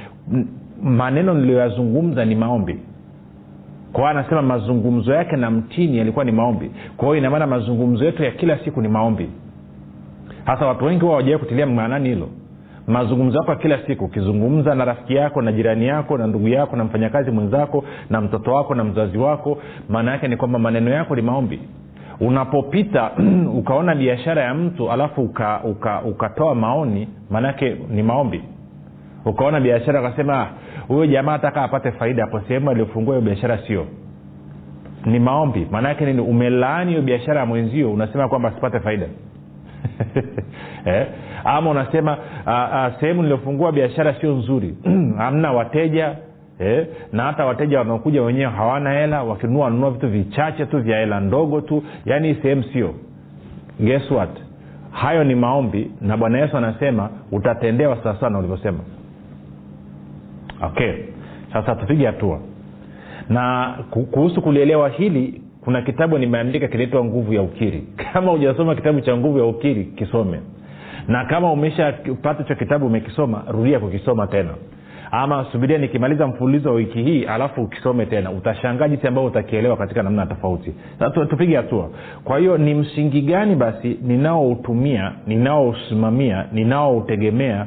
maneno 0.83 1.35
niliyoyazungumza 1.35 2.25
ni 2.25 2.35
maombi. 2.35 2.78
Kwa 3.92 4.11
anasema 4.11 4.42
mazungumzo 4.42 5.14
yake 5.14 5.37
na 5.37 5.50
mtini 5.50 5.99
yalikuwa 5.99 6.25
ni 6.25 6.33
maombi. 6.33 6.71
Kwa 6.97 7.07
hiyo 7.09 7.19
inamaana 7.19 7.47
mazungumzo 7.47 8.04
yetu 8.04 8.23
ya 8.25 8.31
kila 8.31 8.59
siku 8.59 8.83
ni 8.83 8.88
maombi. 8.88 9.28
Hasa 10.45 10.66
watu 10.66 10.85
wengi 10.85 11.00
huwa 11.00 11.16
wajawai 11.16 11.38
kutilia 11.38 11.66
maanani 11.66 12.09
hilo 12.09 12.28
mazungumzo 12.86 13.38
yako 13.38 13.50
ya 13.50 13.56
kila 13.56 13.78
siku 13.86 14.04
ukizungumza 14.04 14.74
na 14.74 14.84
rafiki 14.84 15.14
yako 15.14 15.42
na 15.42 15.52
jirani 15.52 15.86
yako 15.86 16.18
na 16.18 16.26
ndugu 16.26 16.48
yako 16.48 16.76
na 16.76 16.84
mfanyakazi 16.84 17.30
mwenzako 17.30 17.84
na 18.10 18.20
mtoto 18.20 18.52
wako 18.52 18.74
na 18.74 18.84
mzazi 18.84 19.18
wako 19.18 19.58
maana 19.88 20.10
yake 20.12 20.28
ni 20.28 20.36
kwamba 20.36 20.58
maneno 20.58 20.90
yako 20.90 21.16
ni 21.16 21.22
maombi. 21.22 21.60
Unapopita 22.20 23.10
ukaona 23.58 23.94
biashara 23.94 24.42
ya 24.42 24.54
mtu 24.54 24.92
alafu 24.92 25.22
ukatoa 25.22 25.64
uka, 25.64 26.02
uka 26.04 26.54
maoni 26.54 27.08
maanaake 27.30 27.76
ni 27.90 28.02
maombi. 28.02 28.42
Ukaona 29.24 29.60
biashara 29.60 30.00
ukasema 30.00 30.48
huyo 30.88 31.06
jamaa 31.06 31.34
ataka 31.34 31.62
apate 31.62 31.92
faida 31.92 32.24
hapo 32.24 32.40
sehemu 32.40 32.70
aliyofungua 32.70 33.14
hiyo 33.14 33.26
biashara 33.26 33.58
sio. 33.66 33.86
Ni 35.06 35.18
maombi. 35.18 35.66
Maanaake 35.70 36.04
nini? 36.06 36.20
Umelaani 36.20 36.90
hiyo 36.90 37.02
biashara 37.02 37.40
ya 37.40 37.46
mwenzio 37.46 37.92
unasema 37.92 38.28
kwamba 38.28 38.48
asipate 38.48 38.80
faida 38.80 39.06
eh? 40.86 41.06
ama 41.44 41.70
unasema 41.70 42.18
sehemu 43.00 43.22
niliofungua 43.22 43.72
biashara 43.72 44.14
sio 44.14 44.32
nzuri. 44.32 44.76
Hamna 45.18 45.52
wateja 45.52 46.16
eh? 46.58 46.86
na 47.12 47.22
hata 47.22 47.44
wateja 47.46 47.78
wanaokuja 47.78 48.22
wenyewe 48.22 48.50
hawana 48.52 48.92
hela 48.92 49.22
wakinunua 49.22 49.64
wanunua 49.64 49.90
vitu 49.90 50.08
vichache 50.08 50.66
tu 50.66 50.78
vya 50.78 50.98
hela 50.98 51.20
ndogo 51.20 51.60
tu. 51.60 51.82
Yaani 52.06 52.34
sehemu 52.34 52.62
sio. 52.62 52.94
Guess 53.80 54.10
what? 54.10 54.30
Hayo 54.90 55.24
ni 55.24 55.34
maombi 55.34 55.90
na 56.00 56.16
bwana 56.16 56.38
yesu 56.38 56.56
anasema 56.56 57.10
utatendewa 57.32 57.96
sawasawa 58.02 58.30
na 58.30 58.38
ulivyosema. 58.38 58.78
Okay. 60.62 60.92
Sasa 61.52 61.74
tupige 61.74 62.06
hatua. 62.06 62.40
Na 63.28 63.74
kuhusu 63.90 64.42
kulielewa 64.42 64.88
hili 64.88 65.41
kuna 65.64 65.83
kitabu 65.83 66.19
nimeandika 66.19 66.69
kinaitwa 66.69 67.04
nguvu 67.04 67.33
ya 67.35 67.42
ukiri. 67.42 67.85
Kama 68.12 68.31
hujasoma 68.33 68.75
kitabu 68.75 69.00
cha 69.00 69.16
nguvu 69.16 69.38
ya 69.38 69.45
ukiri 69.45 69.85
kisome. 69.85 70.40
Na 71.09 71.25
kama 71.25 71.52
umeshapata 71.52 72.42
hicho 72.42 72.54
kitabu 72.54 72.87
umekisoma 72.87 73.42
rudia 73.49 73.81
kukisoma 73.81 74.26
tena. 74.26 74.54
Ama 75.14 75.47
subiria 75.52 75.78
nikimaliza 75.78 76.26
mfululizo 76.26 76.69
wa 76.69 76.75
wiki 76.75 77.02
hii 77.02 77.25
alafu 77.25 77.62
ukisome 77.62 78.07
tena. 78.07 78.31
Utashangaa 78.31 78.88
jinsi 78.88 79.07
ambavyo 79.07 79.31
utakielewa 79.31 79.76
katika 79.76 80.02
namna 80.02 80.26
tofauti. 80.26 80.75
Tupige 81.31 81.57
hatua. 81.57 81.90
Kwa 82.25 82.38
hiyo 82.38 82.59
ni 82.59 82.75
msingi 82.75 83.21
gani 83.23 83.54
basi 83.54 83.99
ninaoutumia 84.02 85.12
ninaousimamia 85.26 86.47
ninaoutegemea 86.52 87.66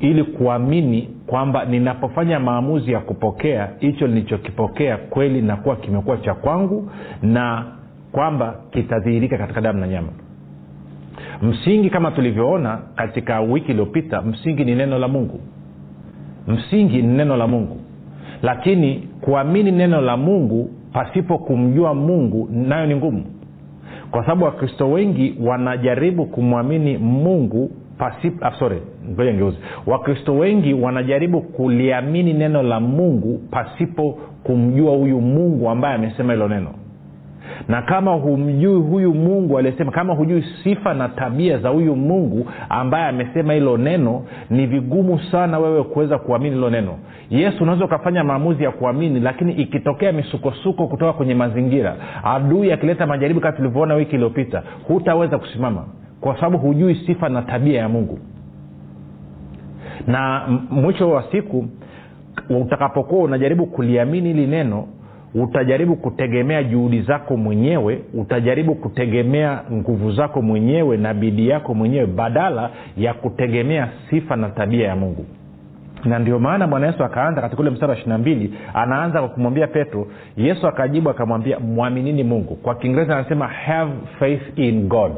ili 0.00 0.24
kuamini 0.24 1.08
kwamba 1.26 1.64
ninapofanya 1.64 2.40
maamuzi 2.40 2.92
ya 2.92 3.00
kupokea 3.00 3.68
hicho 3.78 4.06
nilichokipokea 4.06 4.96
kweli 4.96 5.42
nakuwa 5.42 5.76
kimekuwa 5.76 6.16
cha 6.16 6.34
kwangu 6.34 6.90
na 7.22 7.64
kwamba 8.12 8.54
kitadhihirika 8.70 9.38
katika 9.38 9.60
damu 9.60 9.80
na 9.80 9.88
nyama. 9.88 10.08
Msingi 11.42 11.90
kama 11.90 12.10
tulivyoona 12.10 12.78
katika 12.96 13.40
wiki 13.40 13.70
iliyopita 13.70 14.22
msingi 14.22 14.64
ni 14.64 14.74
neno 14.74 14.98
la 14.98 15.08
mungu. 15.08 15.40
Msingi 16.46 17.02
ni 17.02 17.14
neno 17.14 17.36
la 17.36 17.46
mungu. 17.46 17.76
Lakini 18.42 19.08
kuamini 19.20 19.70
neno 19.72 20.00
la 20.00 20.16
mungu 20.16 20.70
pasipo 20.92 21.38
kumjua 21.38 21.94
mungu 21.94 22.48
nayo 22.52 22.86
ni 22.86 22.96
ngumu. 22.96 23.24
Kwa 24.10 24.22
sababu 24.22 24.44
wakristo 24.44 24.90
wengi 24.90 25.34
wanajaribu 25.40 26.26
kumwamini 26.26 26.98
mungu 26.98 27.70
pasipo 27.98 28.46
ah, 28.46 28.52
sorry 28.58 28.82
wakristo 29.86 30.34
wengi 30.34 30.74
wanajaribu 30.74 31.40
kuliamini 31.40 32.32
neno 32.32 32.62
la 32.62 32.80
mungu 32.80 33.40
pasipo 33.50 34.18
kumjua 34.44 34.96
huyu 34.96 35.20
mungu 35.20 35.70
ambaye 35.70 35.94
amesema 35.94 36.32
hilo 36.32 36.48
neno. 36.48 36.70
Na 37.68 37.82
kama 37.82 38.12
humjui 38.12 38.80
huyu 38.80 39.14
mungu 39.14 39.58
aliyesema 39.58 39.92
kama 39.92 40.14
hujui 40.14 40.44
sifa 40.64 40.94
na 40.94 41.08
tabia 41.08 41.58
za 41.58 41.68
huyu 41.68 41.96
mungu 41.96 42.46
ambaye 42.68 43.06
amesema 43.06 43.52
hilo 43.52 43.76
neno 43.76 44.24
ni 44.50 44.66
vigumu 44.66 45.20
sana 45.20 45.58
wewe 45.58 45.82
kuweza 45.82 46.18
kuamini 46.18 46.54
hilo 46.54 46.70
neno. 46.70 46.98
Yesu 47.30 47.62
unaweza 47.62 47.84
ukafanya 47.84 48.24
maamuzi 48.24 48.64
ya 48.64 48.70
kuamini 48.70 49.20
lakini 49.20 49.52
ikitokea 49.52 50.12
misukosuko 50.12 50.86
kutoka 50.86 51.12
kwenye 51.12 51.34
mazingira 51.34 51.96
adui 52.24 52.72
akileta 52.72 53.06
majaribu 53.06 53.40
kama 53.40 53.56
tulivyoona 53.56 53.94
wiki 53.94 54.14
iliyopita 54.14 54.62
hutaweza 54.88 55.38
kusimama 55.38 55.84
kwa 56.20 56.34
sababu 56.36 56.58
hujui 56.58 56.94
sifa 56.94 57.28
na 57.28 57.42
tabia 57.42 57.80
ya 57.80 57.88
mungu. 57.88 58.18
Na 60.06 60.46
mwisho 60.70 61.10
wa 61.10 61.22
siku 61.32 61.66
utakapokuwa 62.50 63.24
unajaribu 63.24 63.66
kuliamini 63.66 64.28
hili 64.28 64.46
neno 64.46 64.86
utajaribu 65.34 65.96
kutegemea 65.96 66.62
juhudi 66.64 67.02
zako 67.02 67.36
mwenyewe 67.36 68.02
utajaribu 68.14 68.74
kutegemea 68.74 69.60
nguvu 69.72 70.12
zako 70.12 70.42
mwenyewe 70.42 70.96
na 70.96 71.14
bidii 71.14 71.48
yako 71.48 71.74
mwenyewe 71.74 72.06
badala 72.06 72.70
ya 72.96 73.14
kutegemea 73.14 73.88
sifa 74.10 74.36
na 74.36 74.48
tabia 74.48 74.88
ya 74.88 74.96
mungu. 74.96 75.24
Na 76.04 76.18
ndio 76.18 76.38
maana 76.38 76.66
bwana 76.66 76.86
yesu 76.86 77.04
akaanza 77.04 77.40
katika 77.40 77.60
ule 77.62 77.70
mstari 77.70 77.90
wa 77.90 77.96
ishiri 77.96 78.10
na 78.10 78.18
mbili 78.18 78.54
anaanza 78.74 79.18
kwa 79.20 79.28
kumwambia 79.28 79.66
petro 79.66 80.06
yesu 80.36 80.66
akajibu 80.68 81.10
akamwambia 81.10 81.58
mwaminini 81.60 82.24
mungu. 82.24 82.54
Kwa 82.54 82.74
kiingereza 82.74 83.16
anasema 83.16 83.46
have 83.48 83.92
faith 84.18 84.58
in 84.58 84.88
god 84.88 85.12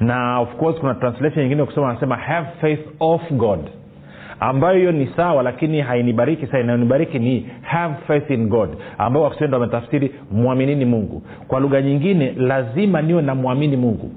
na 0.00 0.38
of 0.40 0.56
course 0.56 0.80
kuna 0.80 0.94
translation 0.94 1.42
nyingine 1.44 1.64
kusoma 1.64 1.90
anasema 1.90 2.16
have 2.16 2.46
faith 2.60 2.80
of 3.00 3.32
god. 3.32 3.60
Ambayo 4.40 4.78
hiyo 4.78 4.92
ni 4.92 5.06
sawa 5.16 5.42
lakini 5.42 5.80
hainibariki 5.80 6.46
saa 6.46 6.58
inayonibariki 6.58 7.18
ni 7.18 7.46
have 7.62 7.94
faith 8.06 8.30
in 8.30 8.48
god 8.48 8.68
ambao 8.98 9.22
wakisendo 9.22 9.60
wametafsiri 9.60 10.12
mwaminini 10.32 10.84
mungu. 10.84 11.22
Kwa 11.48 11.60
lugha 11.60 11.82
nyingine 11.82 12.32
lazima 12.36 13.02
niwe 13.02 13.22
namwamini 13.22 13.76
mungu. 13.76 14.10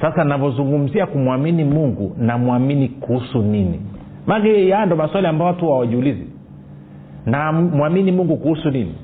Sasa 0.00 0.24
navyozungumzia 0.24 1.06
kumwamini 1.06 1.64
mungu 1.64 2.16
namwamini 2.18 2.88
kuhusu 2.88 3.42
nini? 3.42 3.80
Mage 4.26 4.68
yaa 4.68 4.86
ndo 4.86 4.96
maswali 4.96 5.26
ambayo 5.26 5.50
watu 5.50 5.66
hawajiulizi. 5.68 6.26
Na 7.26 7.52
mwamini 7.52 8.12
mungu 8.12 8.36
kuhusu 8.36 8.70
nini 8.70 8.94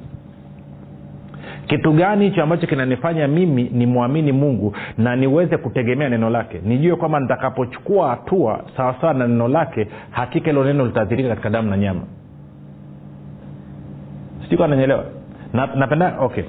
kitu 1.68 1.92
gani 1.92 2.24
hicho 2.24 2.42
ambacho 2.42 2.66
kinanifanya 2.66 3.28
mimi 3.28 3.70
nimwamini 3.72 4.32
mungu 4.32 4.76
na 4.98 5.16
niweze 5.16 5.56
kutegemea 5.56 6.08
neno 6.08 6.30
lake? 6.30 6.60
Nijue 6.64 6.96
kwamba 6.96 7.20
nitakapochukua 7.20 8.10
hatua 8.10 8.64
sawasawa 8.76 9.14
na 9.14 9.26
neno 9.28 9.48
lake 9.48 9.86
hakika 10.10 10.46
hilo 10.50 10.64
neno 10.64 10.86
litaathirika 10.86 11.28
katika 11.28 11.50
damu 11.50 11.70
na 11.70 11.76
nyama. 11.76 12.00
Sijui 14.42 14.68
napenda 15.74 16.10
na, 16.10 16.20
okay. 16.20 16.44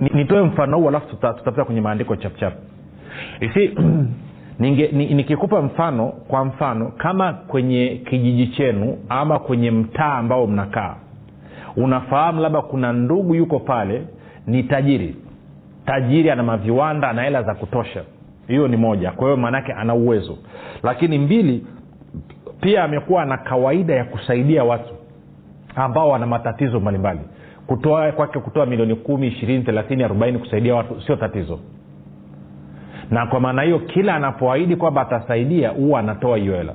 Nitoe 0.00 0.42
mfano 0.42 0.76
huu 0.78 0.88
alafu 0.88 1.06
tutapita 1.08 1.50
tuta 1.50 1.64
kwenye 1.64 1.80
maandiko 1.80 2.16
chapchap 2.16 2.52
isi 3.40 3.76
nikikupa 4.58 5.62
mfano 5.62 6.08
kwa 6.08 6.44
mfano 6.44 6.92
kama 6.96 7.32
kwenye 7.32 8.00
kijiji 8.10 8.46
chenu 8.46 8.98
ama 9.08 9.38
kwenye 9.38 9.70
mtaa 9.70 10.14
ambao 10.14 10.46
mnakaa 10.46 10.96
unafahamu 11.76 12.40
labda 12.40 12.62
kuna 12.62 12.92
ndugu 12.92 13.34
yuko 13.34 13.58
pale 13.60 14.02
ni 14.46 14.62
tajiri. 14.62 15.16
Tajiri 15.86 16.30
ana 16.30 16.42
maviwanda 16.42 17.08
ana 17.08 17.22
hela 17.22 17.42
za 17.42 17.54
kutosha. 17.54 18.02
Hiyo 18.48 18.68
ni 18.68 18.76
moja. 18.76 19.10
Kwa 19.10 19.24
hiyo 19.24 19.36
maanaake 19.36 19.72
ana 19.72 19.94
uwezo. 19.94 20.38
Lakini 20.82 21.18
mbili 21.18 21.66
pia 22.60 22.84
amekuwa 22.84 23.24
na 23.24 23.36
kawaida 23.36 23.94
ya 23.94 24.04
kusaidia 24.04 24.64
watu 24.64 24.94
ambao 25.74 26.08
wana 26.08 26.26
matatizo 26.26 26.80
mbalimbali. 26.80 27.20
Kutoa 27.66 28.12
kwake 28.12 28.38
kutoa 28.38 28.66
milioni 28.66 28.94
kumi 28.94 29.26
ishirini 29.26 29.64
thelathini 29.64 30.04
arobaini 30.04 30.38
kusaidia 30.38 30.74
watu 30.74 31.00
sio 31.00 31.16
tatizo. 31.16 31.58
Na 33.10 33.26
kwa 33.26 33.40
maana 33.40 33.62
hiyo 33.62 33.78
kila 33.78 34.14
anapoahidi 34.14 34.76
kwamba 34.76 35.00
atasaidia 35.02 35.68
huwa 35.68 36.00
anatoa 36.00 36.36
hiyo 36.36 36.54
hela 36.56 36.74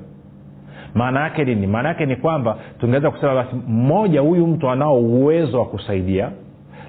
maana 0.96 1.20
yake 1.22 1.46
nini? 1.46 1.68
Maana 1.68 1.90
yake 1.90 2.06
ni 2.06 2.16
kwamba 2.16 2.58
tungeweza 2.80 3.12
kusema 3.12 3.36
basi 3.36 3.56
mmoja 3.68 4.22
huyu 4.22 4.48
mtu 4.48 4.70
anao 4.70 5.00
uwezo 5.00 5.60
wa 5.60 5.66
kusaidia 5.66 6.30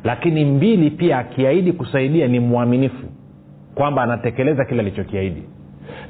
lakini 0.04 0.44
mbili 0.44 0.90
pia 0.90 1.18
akiahidi 1.18 1.72
kusaidia 1.72 2.28
ni 2.28 2.40
mwaminifu 2.40 3.06
kwamba 3.74 4.02
anatekeleza 4.02 4.64
kile 4.64 4.80
alichokiahidi. 4.80 5.42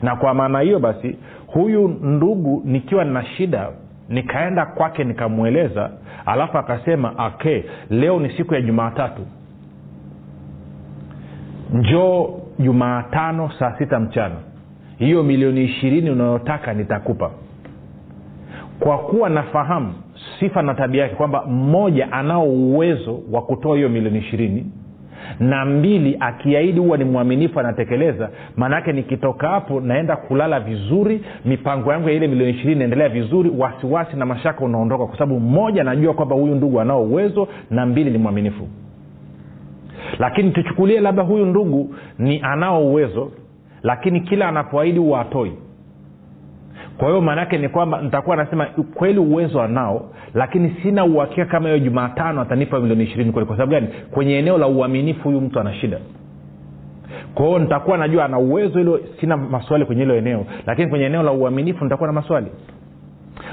Na 0.02 0.16
kwa 0.16 0.34
maana 0.34 0.60
hiyo 0.60 0.78
basi 0.78 1.16
huyu 1.46 1.88
ndugu 1.88 2.62
nikiwa 2.64 3.04
na 3.04 3.24
shida 3.24 3.68
nikaenda 4.08 4.66
kwake 4.66 5.04
nikamweleza 5.04 5.90
alafu 6.26 6.58
akasema 6.58 7.14
okay 7.26 7.62
leo 7.90 8.20
ni 8.20 8.30
siku 8.30 8.54
ya 8.54 8.60
jumaatatu 8.60 9.22
njoo 11.72 12.40
jumaatano 12.58 13.50
saa 13.58 13.74
sita 13.78 14.00
mchana. 14.00 14.34
Hiyo 14.98 15.22
milioni 15.22 15.64
ishirini 15.64 16.10
unayotaka 16.10 16.74
nitakupa 16.74 17.30
kwa 18.80 18.98
kuwa 18.98 19.28
nafahamu 19.28 19.94
sifa 20.40 20.62
na 20.62 20.74
tabia 20.74 21.02
yake 21.02 21.14
kwamba 21.14 21.46
mmoja 21.46 22.12
anao 22.12 22.44
uwezo 22.48 23.20
wa 23.32 23.42
kutoa 23.42 23.76
hiyo 23.76 23.88
milioni 23.88 24.18
ishirini 24.18 24.66
na 25.40 25.64
mbili 25.64 26.16
akiahidi 26.20 26.80
huwa 26.80 26.96
ni 26.98 27.04
mwaminifu 27.04 27.60
anatekeleza 27.60 28.30
maanaake 28.56 28.92
nikitoka 28.92 29.48
hapo 29.48 29.80
naenda 29.80 30.16
kulala 30.16 30.60
vizuri 30.60 31.20
mipango 31.44 31.92
yangu 31.92 32.08
ya 32.08 32.14
ile 32.14 32.28
milioni 32.28 32.52
ishirini 32.52 32.74
inaendelea 32.74 33.08
vizuri 33.08 33.50
wasiwasi 33.58 34.16
na 34.16 34.26
mashaka 34.26 34.64
unaondoka 34.64 35.06
kwa 35.06 35.18
sababu 35.18 35.40
mmoja 35.40 35.80
anajua 35.80 36.14
kwamba 36.14 36.36
huyu 36.36 36.54
ndugu 36.54 36.80
anao 36.80 37.02
uwezo 37.02 37.48
na 37.70 37.86
mbili 37.86 38.10
ni 38.10 38.18
mwaminifu. 38.18 38.68
Lakini 40.18 40.50
tuchukulie 40.50 41.00
labda 41.00 41.22
huyu 41.22 41.46
ndugu 41.46 41.94
ni 42.18 42.40
anao 42.42 42.86
uwezo 42.86 43.30
lakini 43.82 44.20
kila 44.20 44.48
anapoahidi 44.48 44.98
huwa 44.98 45.20
atoi 45.20 45.52
kwa 47.00 47.08
hiyo 47.08 47.20
maanaake 47.20 47.58
ni 47.58 47.68
kwamba 47.68 48.02
nitakuwa 48.02 48.36
nasema 48.36 48.66
kweli 48.94 49.18
uwezo 49.18 49.62
anao 49.62 50.10
lakini 50.34 50.76
sina 50.82 51.04
uhakika 51.04 51.44
kama 51.44 51.68
hiyo 51.68 51.78
jumatano 51.78 52.40
atanipa 52.40 52.80
milioni 52.80 53.04
ishirini 53.04 53.32
kweli. 53.32 53.46
Kwa 53.46 53.56
sababu 53.56 53.72
gani? 53.72 53.88
Kwenye 54.10 54.38
eneo 54.38 54.58
la 54.58 54.66
uaminifu 54.66 55.22
huyu 55.22 55.40
mtu 55.40 55.60
ana 55.60 55.74
shida. 55.74 55.98
Kwa 57.34 57.46
hiyo 57.46 57.58
nitakuwa 57.58 57.98
najua 57.98 58.24
ana 58.24 58.38
uwezo 58.38 58.78
hilo 58.78 59.00
sina 59.20 59.36
maswali 59.36 59.84
kwenye 59.84 60.02
hilo 60.02 60.16
eneo. 60.16 60.46
Lakini 60.66 60.88
kwenye 60.88 61.04
eneo 61.04 61.22
la 61.22 61.32
uaminifu 61.32 61.84
nitakuwa 61.84 62.06
na 62.06 62.12
maswali. 62.12 62.46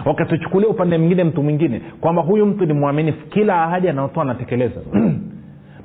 Okay 0.06 0.26
tuchukulie 0.26 0.70
upande 0.70 0.98
mwingine 0.98 1.24
mtu 1.24 1.44
mwingine 1.44 1.82
kwamba 2.02 2.22
huyu 2.22 2.46
mtu 2.46 2.66
ni 2.66 2.74
mwaminifu. 2.74 3.28
Kila 3.28 3.64
ahadi 3.64 3.90
anaotoa 3.90 4.24
anatekeleza. 4.24 4.82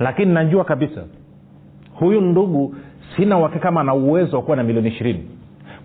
Lakini 0.07 0.33
najua 0.35 0.64
kabisa 0.64 1.04
huyu 1.95 2.21
ndugu 2.21 2.75
sina 3.16 3.38
uhakika 3.38 3.61
kama 3.61 3.81
ana 3.81 3.95
uwezo 3.95 4.37
wa 4.37 4.42
kuwa 4.42 4.57
na 4.57 4.62
milioni 4.62 4.88
ishirini 4.88 5.28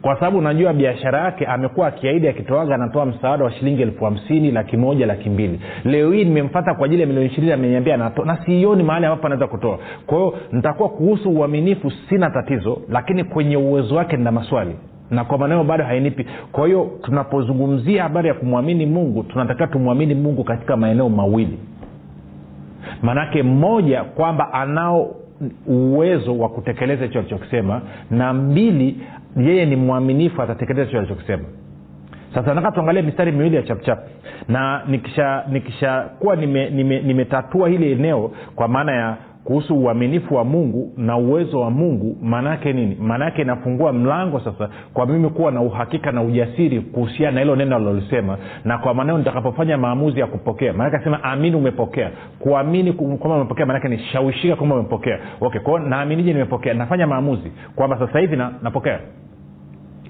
kwa 0.01 0.15
sababu 0.15 0.37
unajua 0.37 0.73
biashara 0.73 1.19
yake 1.21 1.45
amekuwa 1.45 1.87
akiaidi 1.87 2.27
akitoaga 2.27 2.75
anatoa 2.75 3.05
msaada 3.05 3.43
wa 3.43 3.51
shilingi 3.51 3.81
elfu 3.81 4.05
hamsini 4.05 4.51
laki 4.51 4.77
moja 4.77 5.05
laki 5.05 5.29
mbili. 5.29 5.59
Leo 5.85 6.11
hii 6.11 6.23
nimemfata 6.25 6.73
kwa 6.73 6.85
ajili 6.85 7.01
ya 7.01 7.07
milioni 7.07 7.29
ishirini 7.29 7.53
ameniambia 7.53 7.97
na 7.97 8.37
sioni 8.45 8.83
mahali 8.83 9.05
ambapo 9.05 9.25
anaweza 9.27 9.47
kutoa. 9.47 9.79
Kwa 10.05 10.17
hiyo 10.17 10.33
nitakuwa 10.51 10.89
kuhusu 10.89 11.29
uaminifu 11.29 11.91
sina 12.09 12.29
tatizo 12.29 12.81
lakini 12.89 13.23
kwenye 13.23 13.57
uwezo 13.57 13.95
wake 13.95 14.17
nina 14.17 14.31
maswali 14.31 14.75
na 15.11 15.25
kwa 15.25 15.37
maneno 15.37 15.63
bado 15.63 15.83
hainipi. 15.83 16.25
Kwa 16.51 16.65
hiyo 16.67 16.91
tunapozungumzia 17.01 18.03
habari 18.03 18.27
ya 18.27 18.33
kumwamini 18.33 18.85
mungu 18.85 19.23
tunatakiwa 19.23 19.67
tumwamini 19.67 20.15
mungu 20.15 20.43
katika 20.43 20.77
maeneo 20.77 21.09
mawili. 21.09 21.57
Maanake 23.01 23.43
mmoja 23.43 24.03
kwamba 24.03 24.53
anao 24.53 25.15
uwezo 25.67 26.37
wa 26.37 26.49
kutekeleza 26.49 27.05
hicho 27.05 27.19
alichokisema 27.19 27.81
na 28.11 28.33
mbili 28.33 28.97
yeye 29.37 29.65
ni 29.65 29.75
mwaminifu 29.75 30.41
atatekeleza 30.41 30.85
hicho 30.85 30.97
alichokisema. 30.99 31.43
Sasa 32.33 32.53
nataka 32.53 32.71
tuangalie 32.75 33.01
mistari 33.01 33.31
miwili 33.31 33.55
ya 33.55 33.63
chapchap 33.63 33.99
na 34.47 34.81
nikisha 34.87 35.43
nikishakuwa 35.51 36.35
nimetatua 36.35 36.65
nime, 36.69 36.99
nime, 36.99 37.01
nime 37.01 37.69
hili 37.69 37.91
eneo 37.91 38.31
kwa 38.55 38.67
maana 38.67 38.91
ya 38.91 39.17
kuhusu 39.47 39.75
uaminifu 39.75 40.35
wa 40.35 40.43
mungu 40.43 40.93
na 40.97 41.17
uwezo 41.17 41.59
wa 41.59 41.71
mungu 41.71 42.17
maanaake 42.21 42.73
nini? 42.73 42.97
Maanaake 43.01 43.41
inafungua 43.41 43.93
mlango 43.93 44.39
sasa 44.39 44.69
kwa 44.93 45.05
mimi 45.05 45.29
kuwa 45.29 45.51
na 45.51 45.61
uhakika 45.61 46.11
na 46.11 46.21
ujasiri 46.23 46.81
kuhusiana 46.81 47.31
na 47.31 47.39
hilo 47.41 47.55
neno 47.55 47.75
alilolisema 47.75 48.37
na 48.65 48.77
kwa 48.77 48.93
maneno 48.93 49.17
nitakapofanya 49.17 49.77
maamuzi 49.77 50.19
ya 50.19 50.27
kupokea. 50.27 50.73
Maanake 50.73 50.97
asema 50.97 51.23
amini 51.23 51.55
umepokea. 51.55 52.11
Kuamini 52.39 52.93
kwamba 52.93 53.35
umepokea 53.35 53.65
maanake 53.65 53.87
ni 53.87 54.55
kwamba 54.55 54.75
umepokea. 54.75 55.19
Okay 55.41 55.61
kwao 55.61 55.79
naaminije 55.79 56.33
nimepokea? 56.33 56.73
Nafanya 56.73 57.07
maamuzi 57.07 57.51
kwamba 57.75 57.99
sasa 57.99 58.19
hivi 58.19 58.35
na, 58.35 58.51
napokea. 58.61 58.99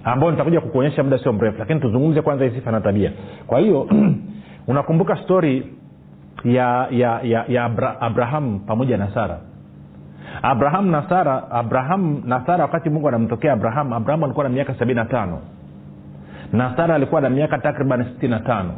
Ambao 0.03 0.31
nitakuja 0.31 0.61
kukuonyesha 0.61 1.03
muda 1.03 1.17
sio 1.19 1.33
mrefu 1.33 1.59
lakini 1.59 1.79
tuzungumze 1.79 2.21
kwanza 2.21 2.45
hii 2.45 2.51
sifa 2.51 2.71
na 2.71 2.81
tabia. 2.81 3.11
Kwa 3.47 3.59
hiyo 3.59 3.89
unakumbuka 4.67 5.15
stori 5.23 5.63
ya 6.43 6.87
ya 6.91 7.19
ya, 7.23 7.45
ya 7.47 7.63
Abra, 7.65 8.01
abrahamu 8.01 8.59
pamoja 8.59 8.97
na 8.97 9.11
sara. 9.13 9.37
Abrahamu 10.41 10.91
na 10.91 11.09
sara 11.09 11.51
abrahamu 11.51 12.21
na 12.25 12.45
sara 12.45 12.63
wakati 12.63 12.89
mungu 12.89 13.07
anamtokea 13.07 13.53
abrahamu 13.53 13.95
abrahamu 13.95 14.25
alikuwa 14.25 14.43
na 14.43 14.49
miaka 14.49 14.73
sabini 14.75 14.95
na 14.95 15.05
tano. 15.05 15.39
Na 16.53 16.75
sara 16.77 16.95
alikuwa 16.95 17.21
na 17.21 17.29
miaka 17.29 17.57
takriban 17.57 18.03
sitini 18.05 18.31
na 18.31 18.39
tano. 18.39 18.71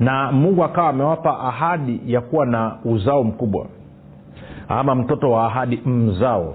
Na 0.00 0.32
mungu 0.32 0.64
akawa 0.64 0.88
amewapa 0.88 1.38
ahadi 1.40 2.00
ya 2.06 2.20
kuwa 2.20 2.46
na 2.46 2.76
uzao 2.84 3.24
mkubwa. 3.24 3.66
Ama 4.68 4.94
mtoto 4.94 5.30
wa 5.30 5.46
ahadi 5.46 5.76
mzao. 5.76 6.54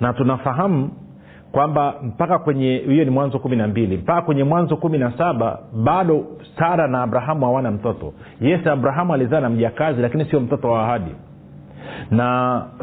Na 0.00 0.12
tunafahamu 0.12 0.90
kwamba 1.52 1.94
mpaka 2.02 2.38
kwenye 2.38 2.76
hiyo 2.78 3.04
ni 3.04 3.10
mwanzo 3.10 3.38
kumi 3.38 3.56
na 3.56 3.68
mbili 3.68 3.96
mpaka 3.96 4.22
kwenye 4.22 4.44
mwanzo 4.44 4.76
kumi 4.76 4.98
na 4.98 5.12
saba 5.18 5.58
bado 5.84 6.24
sara 6.58 6.88
na 6.88 7.02
abrahamu 7.02 7.44
hawana 7.46 7.70
mtoto. 7.70 8.12
Yes 8.40 8.66
abrahamu 8.66 9.14
alizaa 9.14 9.40
na 9.40 9.50
mjakazi 9.50 10.00
lakini 10.02 10.24
sio 10.24 10.40
mtoto 10.40 10.70
wa 10.70 10.84
ahadi. 10.84 11.10
Na 12.10 12.62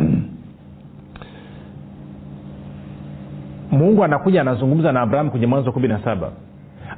mungu 3.72 4.04
anakuja 4.04 4.42
anazungumza 4.42 4.92
na 4.92 5.02
abrahamu 5.02 5.32
kwenye 5.32 5.48
mwanzo 5.48 5.72
kumi 5.72 5.88
na 5.88 6.04
saba. 6.04 6.32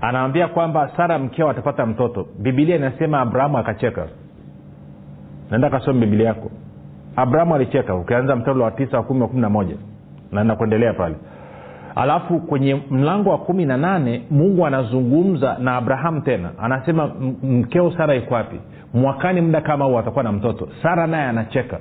Anawambia 0.02 0.48
kwamba 0.48 0.90
sara 0.98 1.20
mkeo 1.20 1.50
atapata 1.50 1.86
mtoto. 1.86 2.28
Bibilia 2.40 2.76
inasema 2.76 3.20
abrahamu 3.22 3.58
akacheka. 3.58 4.08
Naenda 5.50 5.70
kasome 5.70 6.00
bibilia 6.00 6.28
yako. 6.28 6.52
Abrahamu 7.16 7.56
alicheka 7.56 7.96
ukianza 7.96 8.36
mtolo 8.36 8.64
wa 8.64 8.72
tisa 8.72 8.98
wa 8.98 9.04
kumi 9.04 9.22
wa 9.22 9.28
kumi 9.28 9.42
na 9.42 9.50
moja. 9.50 9.76
Naenda 10.32 10.56
kuendelea 10.56 10.94
pale 10.94 11.16
alafu 11.96 12.40
kwenye 12.40 12.82
mlango 12.90 13.30
wa 13.30 13.38
kumi 13.38 13.66
na 13.66 13.78
nane 13.78 14.22
mungu 14.32 14.66
anazungumza 14.66 15.58
na 15.60 15.76
abrahamu 15.76 16.22
tena. 16.22 16.50
Anasema 16.62 17.08
mkeo 17.44 17.92
sara 17.92 18.16
iko 18.16 18.34
wapi? 18.34 18.60
Mwakani 18.94 19.42
muda 19.42 19.62
kama 19.62 19.86
huu 19.86 19.98
atakuwa 20.00 20.24
na 20.24 20.32
mtoto. 20.32 20.68
Sara 20.84 21.08
naye 21.08 21.24
anacheka. 21.24 21.80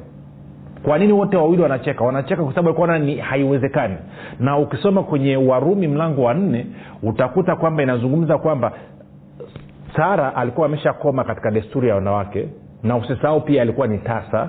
Kwa 0.83 0.99
nini 0.99 1.13
wote 1.13 1.37
wawili 1.37 1.63
wanacheka? 1.63 2.05
Wanacheka 2.05 2.43
kwa 2.45 2.53
sababu 2.55 2.69
alikuwa 2.69 2.99
ni 2.99 3.17
haiwezekani. 3.17 3.97
Na 4.41 4.59
ukisoma 4.59 5.03
kwenye 5.03 5.37
warumi 5.37 5.89
mlango 5.89 6.23
wa 6.23 6.35
nne 6.35 6.67
utakuta 7.03 7.57
kwamba 7.57 7.83
inazungumza 7.83 8.39
kwamba 8.39 8.73
sara 9.97 10.37
alikuwa 10.37 10.67
ameshakoma 10.67 11.25
katika 11.25 11.51
desturi 11.51 11.89
ya 11.89 11.95
wanawake 11.95 12.49
na 12.83 12.97
usisahau 12.97 13.41
pia 13.41 13.63
alikuwa 13.63 13.87
ni 13.87 13.99
tasa 13.99 14.49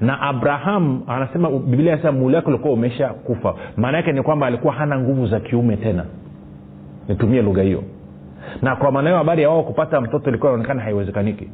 na 0.00 0.20
abraham 0.20 1.02
anasema 1.06 1.50
biblia 1.50 1.92
anasema 1.92 2.12
mwili 2.18 2.36
wake 2.36 2.48
ulikuwa 2.48 2.72
umesha 2.74 3.08
kufa. 3.08 3.54
Maana 3.76 3.96
yake 3.96 4.12
ni 4.12 4.22
kwamba 4.22 4.46
alikuwa 4.46 4.72
hana 4.74 4.98
nguvu 5.00 5.26
za 5.26 5.40
kiume 5.40 5.76
tena. 5.76 6.04
Nitumie 7.08 7.42
lugha 7.42 7.62
hiyo. 7.62 7.84
Na 8.62 8.76
kwa 8.76 8.92
maana 8.92 9.08
hiyo 9.08 9.18
habari 9.18 9.42
ya 9.42 9.50
wao 9.50 9.62
kupata 9.62 10.00
mtoto 10.00 10.30
ilikuwa 10.30 10.52
inaonekana 10.52 10.82
haiwezekaniki. 10.82 11.50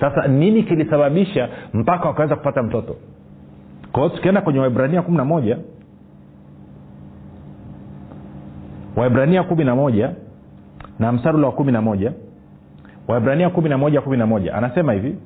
Sasa 0.00 0.26
nini 0.28 0.62
kilisababisha 0.62 1.48
mpaka 1.74 2.08
wakaweza 2.08 2.36
kupata 2.36 2.62
mtoto? 2.62 2.96
Kwa 3.92 4.02
hiyo 4.02 4.16
tukienda 4.16 4.40
kwenye 4.40 4.58
waibrania 4.58 5.02
kumi 5.02 5.16
na 5.16 5.24
moja 5.24 5.58
waibrania 8.96 9.42
kumi 9.42 9.64
na 9.64 9.74
moja 9.76 10.10
na 10.98 11.12
mstari 11.12 11.42
wa 11.42 11.52
kumi 11.52 11.72
na 11.72 11.82
moja 11.82 12.12
waibrania 13.08 13.50
kumi 13.50 13.68
na 13.68 13.78
moja 13.78 14.00
kumi 14.00 14.16
na 14.16 14.26
moja 14.26 14.54
anasema 14.54 14.92
hivi 14.92 15.16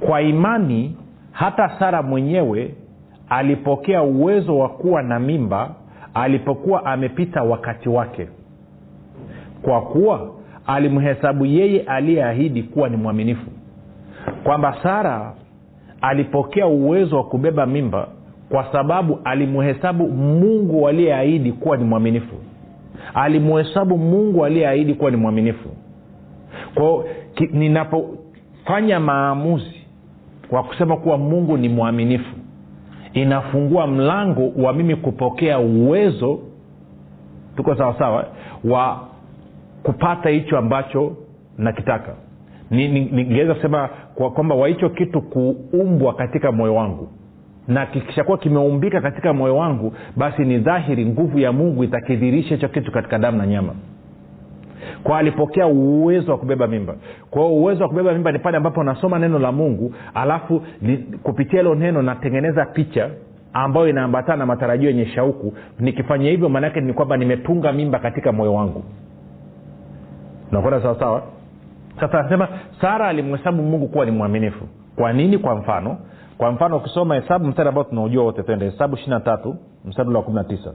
kwa 0.00 0.22
imani 0.22 0.96
hata 1.36 1.78
sara 1.78 2.02
mwenyewe 2.02 2.74
alipokea 3.28 4.02
uwezo 4.02 4.58
wa 4.58 4.68
kuwa 4.68 5.02
na 5.02 5.18
mimba 5.20 5.70
alipokuwa 6.14 6.86
amepita 6.86 7.42
wakati 7.42 7.88
wake. 7.88 8.28
Kwa 9.62 9.80
kuwa 9.82 10.30
alimhesabu 10.66 11.46
yeye 11.46 11.80
aliyeahidi 11.82 12.62
kuwa 12.62 12.88
ni 12.88 12.96
mwaminifu. 12.96 13.50
Kwamba 14.44 14.76
sara 14.82 15.32
alipokea 16.00 16.66
uwezo 16.66 17.16
wa 17.16 17.24
kubeba 17.24 17.66
mimba 17.66 18.08
kwa 18.48 18.72
sababu 18.72 19.18
alimhesabu 19.24 20.08
mungu 20.08 20.88
aliyeahidi 20.88 21.52
kuwa 21.52 21.76
ni 21.76 21.84
mwaminifu. 21.84 22.36
Alimhesabu 23.14 23.98
mungu 23.98 24.44
aliyeahidi 24.44 24.94
kuwa 24.94 25.10
ni 25.10 25.16
mwaminifu. 25.16 25.68
Kwao 26.74 27.04
ninapofanya 27.52 29.00
maamuzi 29.00 29.75
kwa 30.48 30.62
kusema 30.62 30.96
kuwa 30.96 31.18
mungu 31.18 31.56
ni 31.56 31.68
mwaminifu. 31.68 32.34
Inafungua 33.12 33.86
mlango 33.86 34.52
wa 34.62 34.72
mimi 34.72 34.96
kupokea 34.96 35.58
uwezo 35.58 36.38
tuko 37.56 37.74
sawasawa 37.76 38.24
wa 38.64 39.00
kupata 39.82 40.28
hicho 40.28 40.58
ambacho 40.58 41.16
nakitaka. 41.58 42.14
Ningeweza 42.70 43.48
ni, 43.52 43.54
kusema 43.54 43.88
kwamba 44.34 44.54
wa 44.54 44.68
hicho 44.68 44.88
kitu 44.90 45.22
kuumbwa 45.22 46.14
katika 46.14 46.52
moyo 46.52 46.74
wangu. 46.74 47.08
Na 47.68 47.86
kikishakuwa 47.86 48.38
kimeumbika 48.38 49.00
katika 49.00 49.32
moyo 49.32 49.56
wangu 49.56 49.92
basi 50.16 50.44
ni 50.44 50.58
dhahiri 50.58 51.06
nguvu 51.06 51.38
ya 51.38 51.52
mungu 51.52 51.84
itakidhirisha 51.84 52.54
hicho 52.54 52.68
kitu 52.68 52.92
katika 52.92 53.18
damu 53.18 53.38
na 53.38 53.46
nyama 53.46 53.74
kwa 55.02 55.18
alipokea 55.18 55.66
uwezo 55.66 56.32
wa 56.32 56.38
kubeba 56.38 56.66
mimba. 56.66 56.94
Kwa 57.30 57.42
hiyo 57.42 57.54
uwezo 57.54 57.82
wa 57.82 57.88
kubeba 57.88 58.12
mimba 58.12 58.32
ni 58.32 58.38
pale 58.38 58.56
ambapo 58.56 58.84
nasoma 58.84 59.18
neno 59.18 59.38
la 59.38 59.52
mungu 59.52 59.94
alafu 60.14 60.62
kupitia 61.22 61.60
hilo 61.60 61.74
neno 61.74 62.02
natengeneza 62.02 62.64
picha 62.66 63.10
ambayo 63.52 63.88
inaambatana 63.88 64.36
na 64.36 64.46
matarajio 64.46 64.88
yenye 64.90 65.06
shauku. 65.06 65.52
Nikifanya 65.80 66.30
hivyo 66.30 66.48
maanaake 66.48 66.80
ni 66.80 66.92
kwamba 66.92 67.16
nimetunga 67.16 67.72
mimba 67.72 67.98
katika 67.98 68.32
moyo 68.32 68.54
wangu. 68.54 68.82
Nakwenda 70.52 70.82
sawasawa 70.82 71.22
sasa 72.00 72.20
anasema 72.20 72.48
sara 72.80 73.08
alimhesabu 73.08 73.62
mungu 73.62 73.88
kuwa 73.88 74.04
ni 74.04 74.10
mwaminifu. 74.10 74.64
Kwa 74.96 75.12
nini? 75.12 75.38
Kwa 75.38 75.54
mfano. 75.56 75.96
Kwa 76.38 76.52
mfano 76.52 76.76
ukisoma 76.76 77.14
hesabu 77.14 77.46
mstari 77.46 77.68
ambao 77.68 77.84
tunaujua 77.84 78.24
wote 78.24 78.42
twende. 78.42 78.70
Hesabu 78.70 78.94
ishiri 78.96 79.10
na 79.10 79.20
tatu 79.20 79.56
mstari 79.84 80.08
ule 80.08 80.18
wa 80.18 80.24
kumi 80.24 80.36
na 80.36 80.44
tisa. 80.44 80.74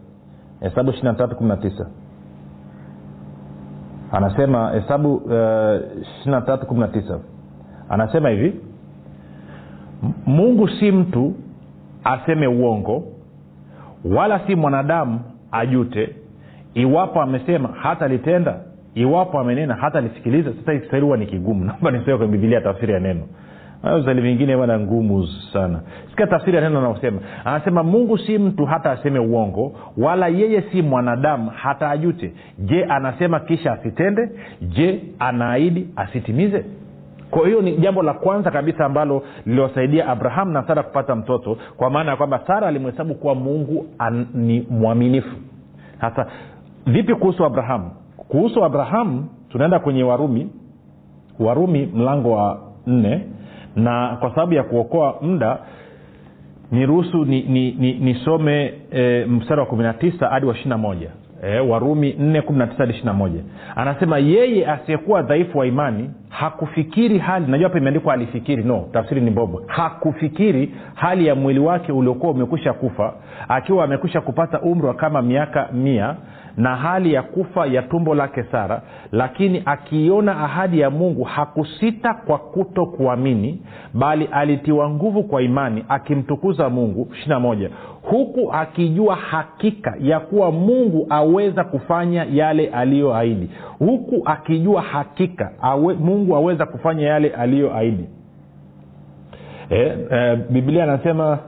Hesabu 0.60 0.90
ishiri 0.90 1.08
na 1.08 1.14
tatu 1.14 1.36
kumi 1.36 1.50
na 1.50 1.58
tisa 1.58 1.90
anasema 4.12 4.72
hesabu 4.72 5.16
uh, 5.16 6.78
na 6.78 6.88
tisa. 6.88 7.20
Anasema 7.90 8.30
hivi 8.30 8.54
mungu 10.26 10.68
si 10.70 10.92
mtu 10.92 11.34
aseme 12.04 12.48
uongo 12.48 13.04
wala 14.06 14.40
si 14.48 14.56
mwanadamu 14.56 15.20
ajute. 15.52 16.16
Iwapo 16.74 17.22
amesema 17.22 17.70
hata 17.82 18.08
litenda 18.08 18.60
iwapo 18.96 19.40
amenena 19.40 19.74
hata 19.76 20.02
lisikiliza 20.02 20.54
sasa 20.54 20.74
kiswahili 20.80 21.06
huwa 21.06 21.18
ni 21.18 21.26
kigumu. 21.26 21.64
Naomba 21.66 21.92
nisome 21.92 22.18
kwenye 22.18 22.32
bibilia 22.32 22.62
tafsiri 22.62 22.94
ya 22.94 23.00
neno 23.00 23.22
swali 23.82 24.22
vingine 24.22 24.58
bana 24.58 24.80
ngumu 24.80 25.28
sana. 25.54 25.80
Sikia 26.10 26.28
tafsiri 26.28 26.56
ya 26.58 26.62
neno 26.64 26.80
anaosema 26.80 27.20
anasema 27.46 27.84
mungu 27.84 28.18
si 28.18 28.38
mtu 28.38 28.66
hata 28.66 28.92
aseme 28.92 29.20
uongo 29.20 29.72
wala 29.98 30.28
yeye 30.28 30.62
si 30.72 30.82
mwanadamu 30.82 31.52
hata 31.56 31.90
ajute. 31.90 32.34
Je 32.60 32.84
anasema 32.86 33.40
kisha 33.40 33.72
asitende? 33.74 34.30
Je 34.62 35.02
anaahidi 35.20 35.88
asitimize? 35.96 36.66
Kwa 37.32 37.48
hiyo 37.48 37.62
ni 37.62 37.78
jambo 37.78 38.04
la 38.04 38.14
kwanza 38.14 38.52
kabisa 38.52 38.86
ambalo 38.86 39.24
liliwasaidia 39.46 40.08
abraham 40.08 40.52
na 40.52 40.64
sara 40.68 40.84
kupata 40.84 41.16
mtoto 41.16 41.58
kwa 41.78 41.90
maana 41.90 42.12
ya 42.12 42.18
kwamba 42.18 42.40
sara 42.48 42.68
alimhesabu 42.68 43.16
kuwa 43.16 43.36
mungu 43.36 43.86
an, 44.00 44.26
ni 44.34 44.68
mwaminifu. 44.70 45.36
Sasa 46.02 46.26
vipi 46.86 47.16
kuhusu 47.16 47.46
abrahamu 47.46 47.92
kuhusu 48.18 48.66
abrahamu 48.66 49.26
tunaenda 49.50 49.80
kwenye 49.80 50.04
warumi 50.04 50.50
warumi 51.40 51.86
mlango 51.96 52.32
wa 52.32 52.60
nne 52.88 53.26
na 53.76 54.18
kwa 54.20 54.30
sababu 54.30 54.54
ya 54.54 54.64
kuokoa 54.64 55.16
muda 55.22 55.58
niruhusu 56.72 57.26
nisome 57.26 57.44
ni, 57.48 57.72
ni, 57.72 58.14
ni 58.14 58.72
e, 58.92 59.26
mstari 59.26 59.60
wa 59.60 59.66
kumi 59.66 59.84
na 59.84 59.94
tisa 59.94 60.28
hadi 60.28 60.46
wa 60.46 60.54
ishiri 60.54 60.70
na 60.70 60.78
moja. 60.78 61.10
E, 61.44 61.60
warumi 61.60 62.16
nne 62.20 62.42
kumi 62.42 62.60
na 62.60 62.68
tisa 62.68 62.78
hadi 62.78 62.92
ishiri 62.92 63.06
na 63.06 63.14
moja. 63.14 63.42
Anasema 63.76 64.18
yeye 64.18 64.68
asiyekuwa 64.68 65.22
dhaifu 65.22 65.58
wa 65.58 65.66
imani 65.68 66.10
hakufikiri 66.30 67.18
hali 67.18 67.46
najua 67.52 67.68
hapa 67.68 67.78
imeandikwa 67.80 68.14
alifikiri 68.14 68.64
no 68.64 68.86
tafsiri 68.94 69.22
ni 69.22 69.30
mbovu. 69.32 69.62
Hakufikiri 69.68 70.76
hali 70.94 71.28
ya 71.28 71.36
mwili 71.36 71.60
wake 71.60 71.92
uliokuwa 71.92 72.32
umekwisha 72.32 72.74
kufa 72.74 73.14
akiwa 73.48 73.84
amekwisha 73.84 74.22
kupata 74.22 74.62
umri 74.62 74.88
wa 74.88 74.94
kama 74.94 75.22
miaka 75.22 75.70
mia 75.74 76.16
na 76.58 76.76
hali 76.76 77.14
ya 77.14 77.22
kufa 77.24 77.66
ya 77.66 77.82
tumbo 77.82 78.16
lake 78.16 78.44
sara 78.44 78.82
lakini 79.12 79.62
akiiona 79.66 80.40
ahadi 80.44 80.80
ya 80.80 80.90
mungu 80.90 81.24
hakusita 81.24 82.14
kwa 82.14 82.38
kuto 82.38 82.86
kuamini 82.86 83.62
bali 83.94 84.30
alitiwa 84.32 84.90
nguvu 84.90 85.24
kwa 85.24 85.42
imani 85.42 85.86
akimtukuza 85.90 86.70
mungu. 86.70 87.08
Moja. 87.40 87.70
Huku 88.02 88.54
akijua 88.54 89.16
hakika 89.16 89.96
ya 90.02 90.20
kuwa 90.20 90.52
mungu 90.52 91.08
aweza 91.10 91.64
kufanya 91.64 92.24
yale 92.32 92.68
aliyoahidi. 92.68 93.50
Huku 93.80 94.22
akijua 94.26 94.82
hakika 94.82 95.52
awe, 95.62 95.94
mungu 95.94 96.36
aweza 96.36 96.66
kufanya 96.66 97.08
yale 97.08 97.30
aliyoahidi. 97.30 98.06
E, 99.70 99.98
e, 100.12 100.36
biblia 100.50 100.84
anasema 100.84 101.40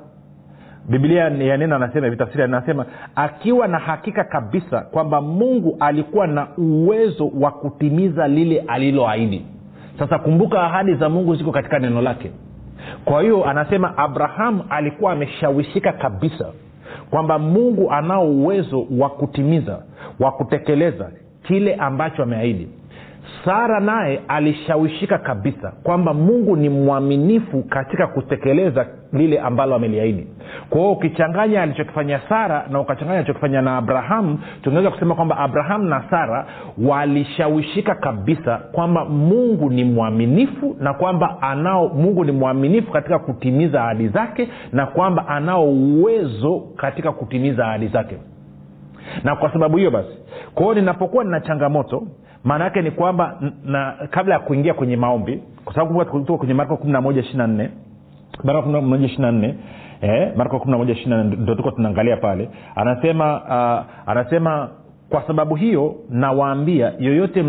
biblia 0.89 1.23
ya 1.23 1.57
neno 1.57 1.75
anasema 1.75 2.05
hivi 2.07 2.17
tafsiri 2.17 2.43
anasema 2.43 2.85
akiwa 3.15 3.67
na 3.67 3.79
hakika 3.79 4.23
kabisa 4.23 4.81
kwamba 4.81 5.21
mungu 5.21 5.77
alikuwa 5.79 6.27
na 6.27 6.47
uwezo 6.57 7.31
wa 7.39 7.51
kutimiza 7.51 8.27
lile 8.27 8.59
aliloahidi. 8.67 9.45
Sasa 9.99 10.19
kumbuka 10.19 10.63
ahadi 10.63 10.95
za 10.95 11.09
mungu 11.09 11.35
ziko 11.35 11.51
katika 11.51 11.79
neno 11.79 12.01
lake. 12.01 12.31
Kwa 13.05 13.21
hiyo 13.21 13.45
anasema 13.49 13.97
abrahamu 13.97 14.63
alikuwa 14.69 15.11
ameshawishika 15.11 15.91
kabisa 15.93 16.45
kwamba 17.09 17.39
mungu 17.39 17.91
anao 17.91 18.31
uwezo 18.31 18.87
wa 18.99 19.09
kutimiza 19.09 19.79
wa 20.19 20.31
kutekeleza 20.31 21.11
kile 21.43 21.75
ambacho 21.75 22.23
ameahidi 22.23 22.67
sara 23.45 23.79
naye 23.79 24.21
alishawishika 24.27 25.17
kabisa 25.17 25.73
kwamba 25.83 26.13
mungu 26.13 26.55
ni 26.55 26.69
mwaminifu 26.69 27.63
katika 27.63 28.07
kutekeleza 28.07 28.87
lile 29.13 29.39
ambalo 29.39 29.75
ameliahidi. 29.75 30.27
Kwa 30.69 30.79
hiyo 30.79 30.91
ukichanganya 30.91 31.61
alichokifanya 31.61 32.19
sara 32.29 32.65
na 32.69 32.79
ukachanganya 32.79 33.17
alichokifanya 33.19 33.61
na 33.61 33.77
abrahamu 33.77 34.39
tungeweza 34.61 34.91
kusema 34.91 35.15
kwamba 35.15 35.37
abrahamu 35.37 35.83
na 35.83 36.03
sara 36.09 36.45
walishawishika 36.87 37.95
kabisa 37.95 38.57
kwamba 38.57 39.05
mungu 39.05 39.69
ni 39.69 39.83
mwaminifu 39.83 40.75
na 40.79 40.93
kwamba 40.93 41.41
anao 41.41 41.87
mungu 41.87 42.25
ni 42.25 42.31
mwaminifu 42.31 42.91
katika 42.91 43.19
kutimiza 43.19 43.83
ahadi 43.83 44.07
zake 44.07 44.49
na 44.71 44.85
kwamba 44.85 45.27
anao 45.27 45.69
uwezo 45.69 46.63
katika 46.75 47.11
kutimiza 47.11 47.65
ahadi 47.67 47.87
zake. 47.87 48.17
Na 49.23 49.35
kwa 49.35 49.53
sababu 49.53 49.77
hiyo 49.77 49.91
basi 49.91 50.17
kwa 50.53 50.63
hiyo 50.63 50.75
ninapokuwa 50.75 51.23
nina 51.23 51.39
changamoto 51.39 52.03
maana 52.43 52.63
yake 52.63 52.81
ni 52.81 52.91
kwamba 52.91 53.37
na 53.65 53.93
kabla 54.09 54.33
ya 54.33 54.39
kuingia 54.39 54.73
kwenye 54.73 54.97
maombi 54.97 55.43
kwa 55.65 55.73
sababu 55.73 56.05
tuko 56.05 56.37
kwenye 56.37 56.53
marko 56.53 56.77
kumi 56.77 56.93
moja 57.01 57.19
ishiri 57.19 57.37
na 59.21 59.31
nne 59.31 59.55
eh, 60.01 60.31
marko 60.35 60.59
kumi 60.59 60.71
ndo 61.23 61.55
tuko 61.55 61.71
tunaangalia 61.71 62.17
pale. 62.17 62.49
Anasema 62.75 63.35
uh, 63.41 64.09
anasema 64.11 64.69
kwa 65.13 65.23
sababu 65.27 65.55
hiyo 65.55 65.95
nawaambia 66.09 66.93
yoyote 66.99 67.43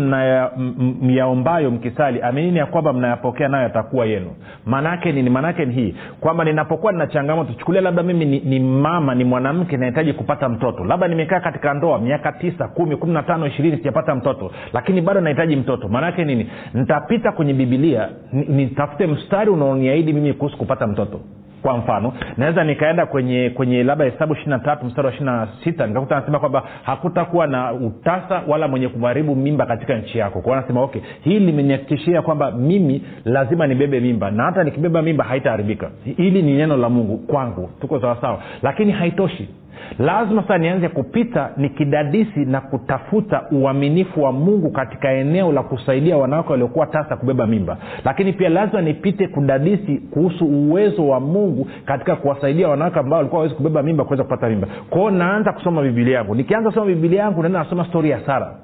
myaombayo 1.01 1.71
mkisali 1.71 2.21
aminini 2.21 2.57
ya 2.57 2.65
kwamba 2.65 2.93
mnayapokea 2.93 3.47
nayo 3.47 3.63
yatakuwa 3.63 4.05
yenu. 4.05 4.31
Maanaake 4.65 5.11
nini? 5.11 5.29
Maanaake 5.29 5.65
ni 5.65 5.73
hii 5.73 5.95
kwamba 6.19 6.43
ninapokuwa 6.43 6.91
nina 6.91 7.07
changamoto 7.07 7.53
chukulia 7.53 7.81
labda 7.81 8.03
mimi 8.03 8.25
ni, 8.25 8.39
ni 8.39 8.59
mama 8.59 9.15
ni 9.15 9.23
mwanamke 9.23 9.77
nahitaji 9.77 10.13
kupata 10.13 10.49
mtoto. 10.49 10.83
Labda 10.83 11.07
nimekaa 11.07 11.39
katika 11.39 11.73
ndoa 11.73 11.99
miaka 11.99 12.31
tisa 12.31 12.67
kumi 12.67 12.95
kumi 12.97 13.13
na 13.13 13.23
tano 13.23 13.47
ishirini 13.47 13.77
sijapata 13.77 14.15
mtoto. 14.15 14.51
Lakini 14.73 15.01
bado 15.01 15.21
nahitaji 15.21 15.55
mtoto. 15.55 15.87
Maanaake 15.87 16.25
nini? 16.25 16.49
Nitapita 16.73 17.31
kwenye 17.31 17.53
bibilia 17.53 18.09
nitafute 18.31 19.07
mstari 19.07 19.49
unaoniahidi 19.49 20.13
mimi 20.13 20.33
kuhusu 20.33 20.57
kupata 20.57 20.87
mtoto 20.87 21.19
kwa 21.65 21.77
mfano 21.77 22.13
naweza 22.37 22.63
nikaenda 22.63 23.05
kwenye 23.05 23.49
kwenye 23.49 23.83
labda 23.83 24.05
hesabu 24.05 24.33
ishiri 24.33 24.49
na 24.49 24.59
tatu 24.59 24.85
mstari 24.85 25.05
wa 25.07 25.13
ishiri 25.13 25.25
na 25.25 25.47
sita 25.63 25.87
nikakuta 25.87 26.17
anasema 26.17 26.39
kwamba 26.39 26.63
hakutakuwa 26.83 27.47
na 27.47 27.73
utasa 27.73 28.41
wala 28.47 28.67
mwenye 28.67 28.87
kuharibu 28.87 29.35
mimba 29.35 29.65
katika 29.65 29.97
nchi 29.97 30.17
yako. 30.17 30.41
Kwao 30.41 30.57
anasema 30.57 30.81
okay 30.81 31.01
hii 31.21 31.39
limenihakikishia 31.39 32.21
kwamba 32.21 32.51
mimi 32.51 33.01
lazima 33.25 33.67
nibebe 33.67 33.99
mimba 33.99 34.31
na 34.31 34.43
hata 34.43 34.63
nikibeba 34.63 35.01
mimba 35.01 35.23
haitaharibika. 35.23 35.91
Hili 36.17 36.41
ni 36.41 36.53
neno 36.53 36.77
la 36.77 36.89
mungu 36.89 37.17
kwangu 37.17 37.69
tuko 37.81 37.99
sawasawa. 38.01 38.39
Lakini 38.63 38.91
haitoshi 38.91 39.49
lazima 39.99 40.41
sasa 40.41 40.57
nianze 40.57 40.89
kupita 40.89 41.49
nikidadisi 41.57 42.45
na 42.45 42.61
kutafuta 42.61 43.41
uaminifu 43.51 44.23
wa 44.23 44.31
mungu 44.31 44.71
katika 44.71 45.11
eneo 45.11 45.51
la 45.51 45.63
kusaidia 45.63 46.17
wanawake 46.17 46.51
waliokuwa 46.51 46.85
tasa 46.85 47.15
kubeba 47.17 47.47
mimba. 47.47 47.77
Lakini 48.05 48.33
pia 48.33 48.49
lazima 48.49 48.81
nipite 48.81 49.27
kudadisi 49.27 49.97
kuhusu 49.97 50.45
uwezo 50.45 51.07
wa 51.07 51.19
mungu 51.19 51.67
katika 51.85 52.15
kuwasaidia 52.15 52.67
wanawake 52.67 52.99
ambao 52.99 53.17
walikuwa 53.17 53.39
wawezi 53.39 53.55
kubeba 53.55 53.83
mimba 53.83 54.03
kuweza 54.03 54.23
kupata 54.23 54.49
mimba. 54.49 54.67
Kwao 54.89 55.11
naanza 55.11 55.51
kusoma 55.53 55.81
bibilia 55.81 56.17
yangu. 56.17 56.35
Nikianza 56.35 56.69
kusoma 56.69 56.85
bibilia 56.85 57.21
yangu 57.21 57.41
naenda 57.41 57.59
nasoma 57.59 57.85
stori 57.85 58.09
ya 58.09 58.19
sara. 58.25 58.55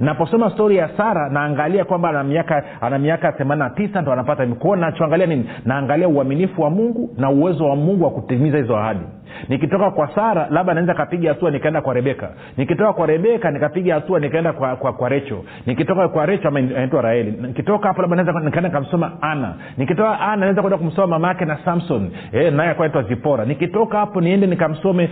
Naposoma 0.00 0.50
stori 0.50 0.76
ya 0.76 0.88
sara 0.96 1.28
naangalia 1.30 1.84
kwamba 1.84 2.08
ana 2.08 2.24
miaka 2.24 2.64
ana 2.80 2.98
miaka 2.98 3.32
themani 3.32 3.58
na 3.58 3.70
tisa 3.70 4.02
ndo 4.02 4.12
anapata 4.12 4.46
kwao 4.46 4.76
nachoangalia 4.76 5.26
nini? 5.26 5.44
Naangalia 5.64 6.08
uaminifu 6.08 6.62
wa 6.62 6.70
mungu 6.70 7.10
na 7.18 7.30
uwezo 7.30 7.64
wa 7.64 7.76
mungu 7.76 8.04
wa 8.04 8.10
kutimiza 8.10 8.58
hizo 8.58 8.76
ahadi 8.76 9.00
nikitoka 9.48 9.90
kwa 9.90 10.14
sara 10.14 10.46
labda 10.50 10.74
naweza 10.74 10.94
kapiga 10.94 11.28
hatua 11.28 11.50
nikaenda 11.50 11.80
kwa 11.80 11.94
rebeka 11.94 12.30
nikitoka 12.56 12.92
kwa 12.92 13.06
rebeka 13.06 13.50
nikapiga 13.50 13.94
hatua 13.94 14.20
nikaenda 14.20 14.52
kwa, 14.52 14.76
kwa, 14.76 14.92
kwa 14.92 15.08
recho 15.08 15.44
nikitoka 15.66 16.08
kwa 16.08 16.26
recho 16.26 16.48
anaitwa 16.48 17.02
raeli. 17.02 17.30
Nikitoka 17.46 17.88
hapo 17.88 18.02
labda 18.02 18.16
naweza 18.16 18.40
nikaenda 18.40 18.68
nikamsoma 18.68 19.12
ana 19.20 19.54
nikitoka 19.76 20.20
ana 20.20 20.36
naweza 20.36 20.60
kwenda 20.62 20.78
kumsoma 20.78 21.06
mama 21.06 21.28
yake 21.28 21.44
na 21.44 21.58
samson. 21.64 22.10
E, 22.32 22.50
naye 22.50 22.70
akuwa 22.70 22.88
naitwa 22.88 23.02
zipora 23.02 23.44
nikitoka 23.44 23.98
hapo 23.98 24.20
niende 24.20 24.46
nikamsome 24.46 25.08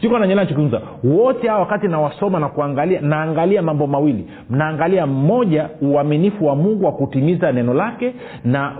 sikuwa 0.00 0.20
nanyela 0.20 0.40
nachokizungumza 0.42 0.80
wote 1.04 1.48
hao 1.48 1.60
wakati 1.60 1.88
nawasoma 1.88 2.40
na 2.40 2.48
kuangalia 2.48 3.00
naangalia 3.00 3.62
mambo 3.62 3.86
mawili. 3.86 4.26
Naangalia 4.50 5.06
mmoja 5.06 5.68
uaminifu 5.82 6.46
wa 6.46 6.56
mungu 6.56 6.84
wa 6.84 6.92
kutimiza 6.92 7.52
neno 7.52 7.74
lake 7.74 8.14
na, 8.44 8.72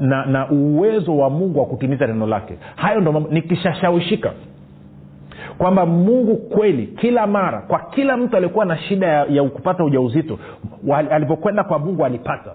na, 0.00 0.26
na 0.26 0.50
uwezo 0.50 1.16
wa 1.16 1.30
mungu 1.30 1.58
wa 1.60 1.66
kutimiza 1.66 2.06
neno 2.06 2.26
lake. 2.26 2.54
Hayo 2.76 3.00
ndo 3.00 3.12
nikishashawishika 3.94 4.32
kwamba 5.58 5.86
mungu 5.86 6.36
kweli 6.36 6.86
kila 6.86 7.26
mara 7.26 7.60
kwa 7.60 7.78
kila 7.78 8.16
mtu 8.16 8.36
aliyekuwa 8.36 8.64
na 8.64 8.78
shida 8.78 9.06
ya, 9.06 9.24
ya 9.26 9.42
kupata 9.44 9.84
ujauzito 9.84 10.38
alipokwenda 11.10 11.64
kwa 11.64 11.78
mungu 11.78 12.04
alipata. 12.04 12.50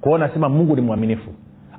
Kwao 0.00 0.18
nasema 0.18 0.48
mungu 0.48 0.76
ni 0.76 0.82
mwaminifu 0.82 1.30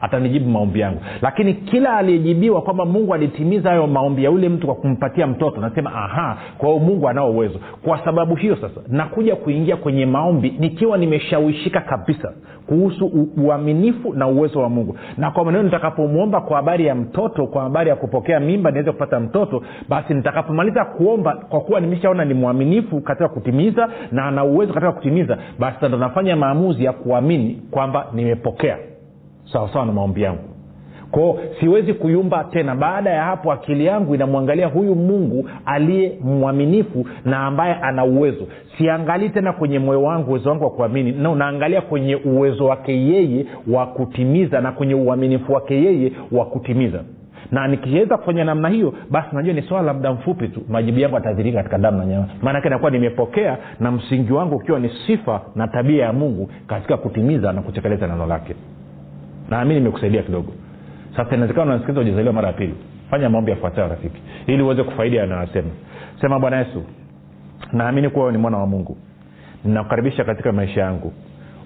atanijibu 0.01 0.49
maombi 0.49 0.79
yangu. 0.79 0.99
Lakini 1.21 1.53
kila 1.53 1.97
aliyejibiwa 1.97 2.61
kwamba 2.61 2.85
mungu 2.85 3.13
alitimiza 3.13 3.69
hayo 3.69 3.87
maombi 3.87 4.23
ya 4.23 4.29
yule 4.31 4.49
mtu 4.49 4.65
kwa 4.67 4.75
kumpatia 4.75 5.27
mtoto 5.27 5.61
nasema 5.61 5.93
aha 5.95 6.37
kwa 6.57 6.69
hiyo 6.69 6.79
mungu 6.81 7.09
anao 7.09 7.31
uwezo. 7.31 7.59
Kwa 7.83 7.99
sababu 8.05 8.35
hiyo 8.35 8.55
sasa 8.55 8.81
nakuja 8.87 9.35
kuingia 9.35 9.75
kwenye 9.77 10.05
maombi 10.05 10.53
nikiwa 10.59 10.97
nimeshawishika 10.97 11.81
kabisa 11.81 12.33
kuhusu 12.67 13.27
uaminifu 13.37 14.13
na 14.13 14.27
uwezo 14.27 14.59
wa 14.59 14.69
mungu. 14.69 14.97
Na 15.17 15.31
kwa 15.31 15.45
maneno 15.45 15.63
nitakapomwomba 15.63 16.41
kwa 16.41 16.55
habari 16.57 16.85
ya 16.85 16.95
mtoto 16.95 17.47
kwa 17.47 17.63
habari 17.63 17.89
ya 17.89 17.95
kupokea 17.95 18.39
mimba 18.39 18.71
niweze 18.71 18.91
kupata 18.91 19.19
mtoto 19.19 19.61
basi 19.89 20.13
nitakapomaliza 20.13 20.85
kuomba 20.85 21.35
kwa 21.49 21.61
kuwa 21.61 21.79
nimeshaona 21.79 22.25
ni 22.25 22.33
mwaminifu 22.33 23.01
katika 23.01 23.29
kutimiza 23.29 23.89
na 24.11 24.25
ana 24.25 24.43
uwezo 24.43 24.73
katika 24.73 24.91
kutimiza 24.91 25.37
basi 25.59 25.85
ndo 25.87 25.97
nafanya 25.97 26.35
maamuzi 26.35 26.83
ya 26.85 26.93
kuamini 26.93 27.61
kwamba 27.71 28.05
nimepokea 28.13 28.77
sawasawa 29.53 29.85
na 29.85 29.91
maombi 29.91 30.21
yangu. 30.21 30.43
Kwao 31.11 31.39
siwezi 31.59 31.93
kuyumba 31.93 32.43
tena. 32.43 32.75
Baada 32.75 33.09
ya 33.09 33.23
hapo 33.23 33.51
akili 33.51 33.85
yangu 33.85 34.15
inamwangalia 34.15 34.67
huyu 34.67 34.95
mungu 34.95 35.49
aliye 35.65 36.17
mwaminifu 36.23 37.05
na 37.25 37.39
ambaye 37.39 37.73
ana 37.73 38.05
uwezo. 38.05 38.47
Siangalii 38.77 39.29
tena 39.29 39.53
kwenye 39.53 39.79
moyo 39.79 40.03
wangu 40.03 40.29
uwezo 40.31 40.49
wangu 40.49 40.63
wa 40.63 40.69
kuamini. 40.69 41.11
No 41.11 41.35
naangalia 41.35 41.81
kwenye 41.81 42.15
uwezo 42.15 42.65
wake 42.65 42.97
yeye 43.07 43.45
wa 43.71 43.85
kutimiza 43.87 44.61
na 44.61 44.71
kwenye 44.71 44.95
uaminifu 44.95 45.53
wake 45.53 45.75
yeye 45.83 46.11
wa 46.31 46.45
kutimiza. 46.45 46.99
Na 47.51 47.67
nikiweza 47.67 48.17
kufanya 48.17 48.43
namna 48.43 48.69
hiyo 48.69 48.93
basi 49.11 49.27
najua 49.35 49.53
ni 49.53 49.61
swala 49.61 49.85
la 49.85 49.93
muda 49.93 50.13
mfupi 50.13 50.47
tu. 50.47 50.61
Majibu 50.69 50.99
yangu 50.99 51.17
atadhirika 51.17 51.57
katika 51.57 51.77
damu 51.77 51.97
na 51.97 52.05
nyama. 52.05 52.27
Maanake 52.41 52.69
nakuwa 52.69 52.91
nimepokea 52.91 53.57
na 53.79 53.91
msingi 53.91 54.33
wangu 54.33 54.55
ukiwa 54.55 54.79
ni 54.79 54.89
sifa 55.07 55.41
na 55.55 55.67
tabia 55.67 56.05
ya 56.05 56.13
mungu 56.13 56.49
katika 56.67 56.97
kutimiza 56.97 57.53
na 57.53 57.61
kutekeleza 57.61 58.07
neno 58.07 58.25
lake 58.25 58.55
naamini 59.49 59.79
imekusaidia 59.79 60.23
kidogo. 60.23 60.53
Sasa 61.15 61.35
inawezekana 61.35 61.65
unasikiliza 61.65 62.01
ujazaliwa 62.01 62.33
mara 62.33 62.47
ya 62.47 62.53
pili. 62.53 62.75
Fanya 63.09 63.29
maombi 63.29 63.51
yafuatayo 63.51 63.87
rafiki 63.87 64.21
ili 64.47 64.63
uweze 64.63 64.83
kufaidi 64.83 65.19
anayosema 65.19 65.69
sema 66.21 66.39
bwana 66.39 66.57
yesu 66.57 66.83
naamini 67.73 68.09
kuwa 68.09 68.31
ni 68.31 68.37
mwana 68.37 68.57
wa 68.57 68.67
mungu. 68.67 68.97
Ninakukaribisha 69.65 70.23
katika 70.23 70.51
maisha 70.51 70.81
yangu. 70.81 71.13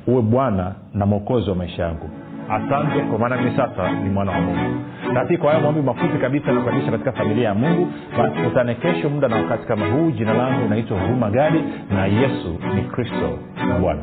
Uwe 0.07 0.21
bwana 0.21 0.75
na 0.93 1.05
mwokozi 1.05 1.49
wa 1.49 1.55
maisha 1.55 1.83
yangu. 1.83 2.09
Asante 2.49 2.99
kwa 3.01 3.19
maana 3.19 3.37
mimi 3.37 3.57
sasa 3.57 3.91
ni 3.91 4.09
mwana 4.09 4.31
wa 4.31 4.41
mungu. 4.41 4.79
Rafiki 5.13 5.37
kwa 5.41 5.49
hayo 5.51 5.61
maombi 5.63 5.81
mafupi 5.81 6.17
kabisa 6.17 6.51
nakukaribisha 6.51 6.91
katika 6.91 7.11
familia 7.11 7.47
ya 7.47 7.53
mungu 7.53 7.87
basi 8.17 8.35
tutane 8.43 8.75
kesho 8.75 9.09
muda 9.09 9.27
na 9.27 9.35
wakati 9.35 9.67
kama 9.67 9.85
huu. 9.87 10.11
Jina 10.11 10.33
langu 10.33 10.69
naitwa 10.69 10.99
huruma 10.99 11.29
gadi 11.29 11.59
na 11.91 12.05
yesu 12.05 12.59
ni 12.75 12.81
kristo 12.81 13.39
na 13.67 13.79
bwana 13.79 14.01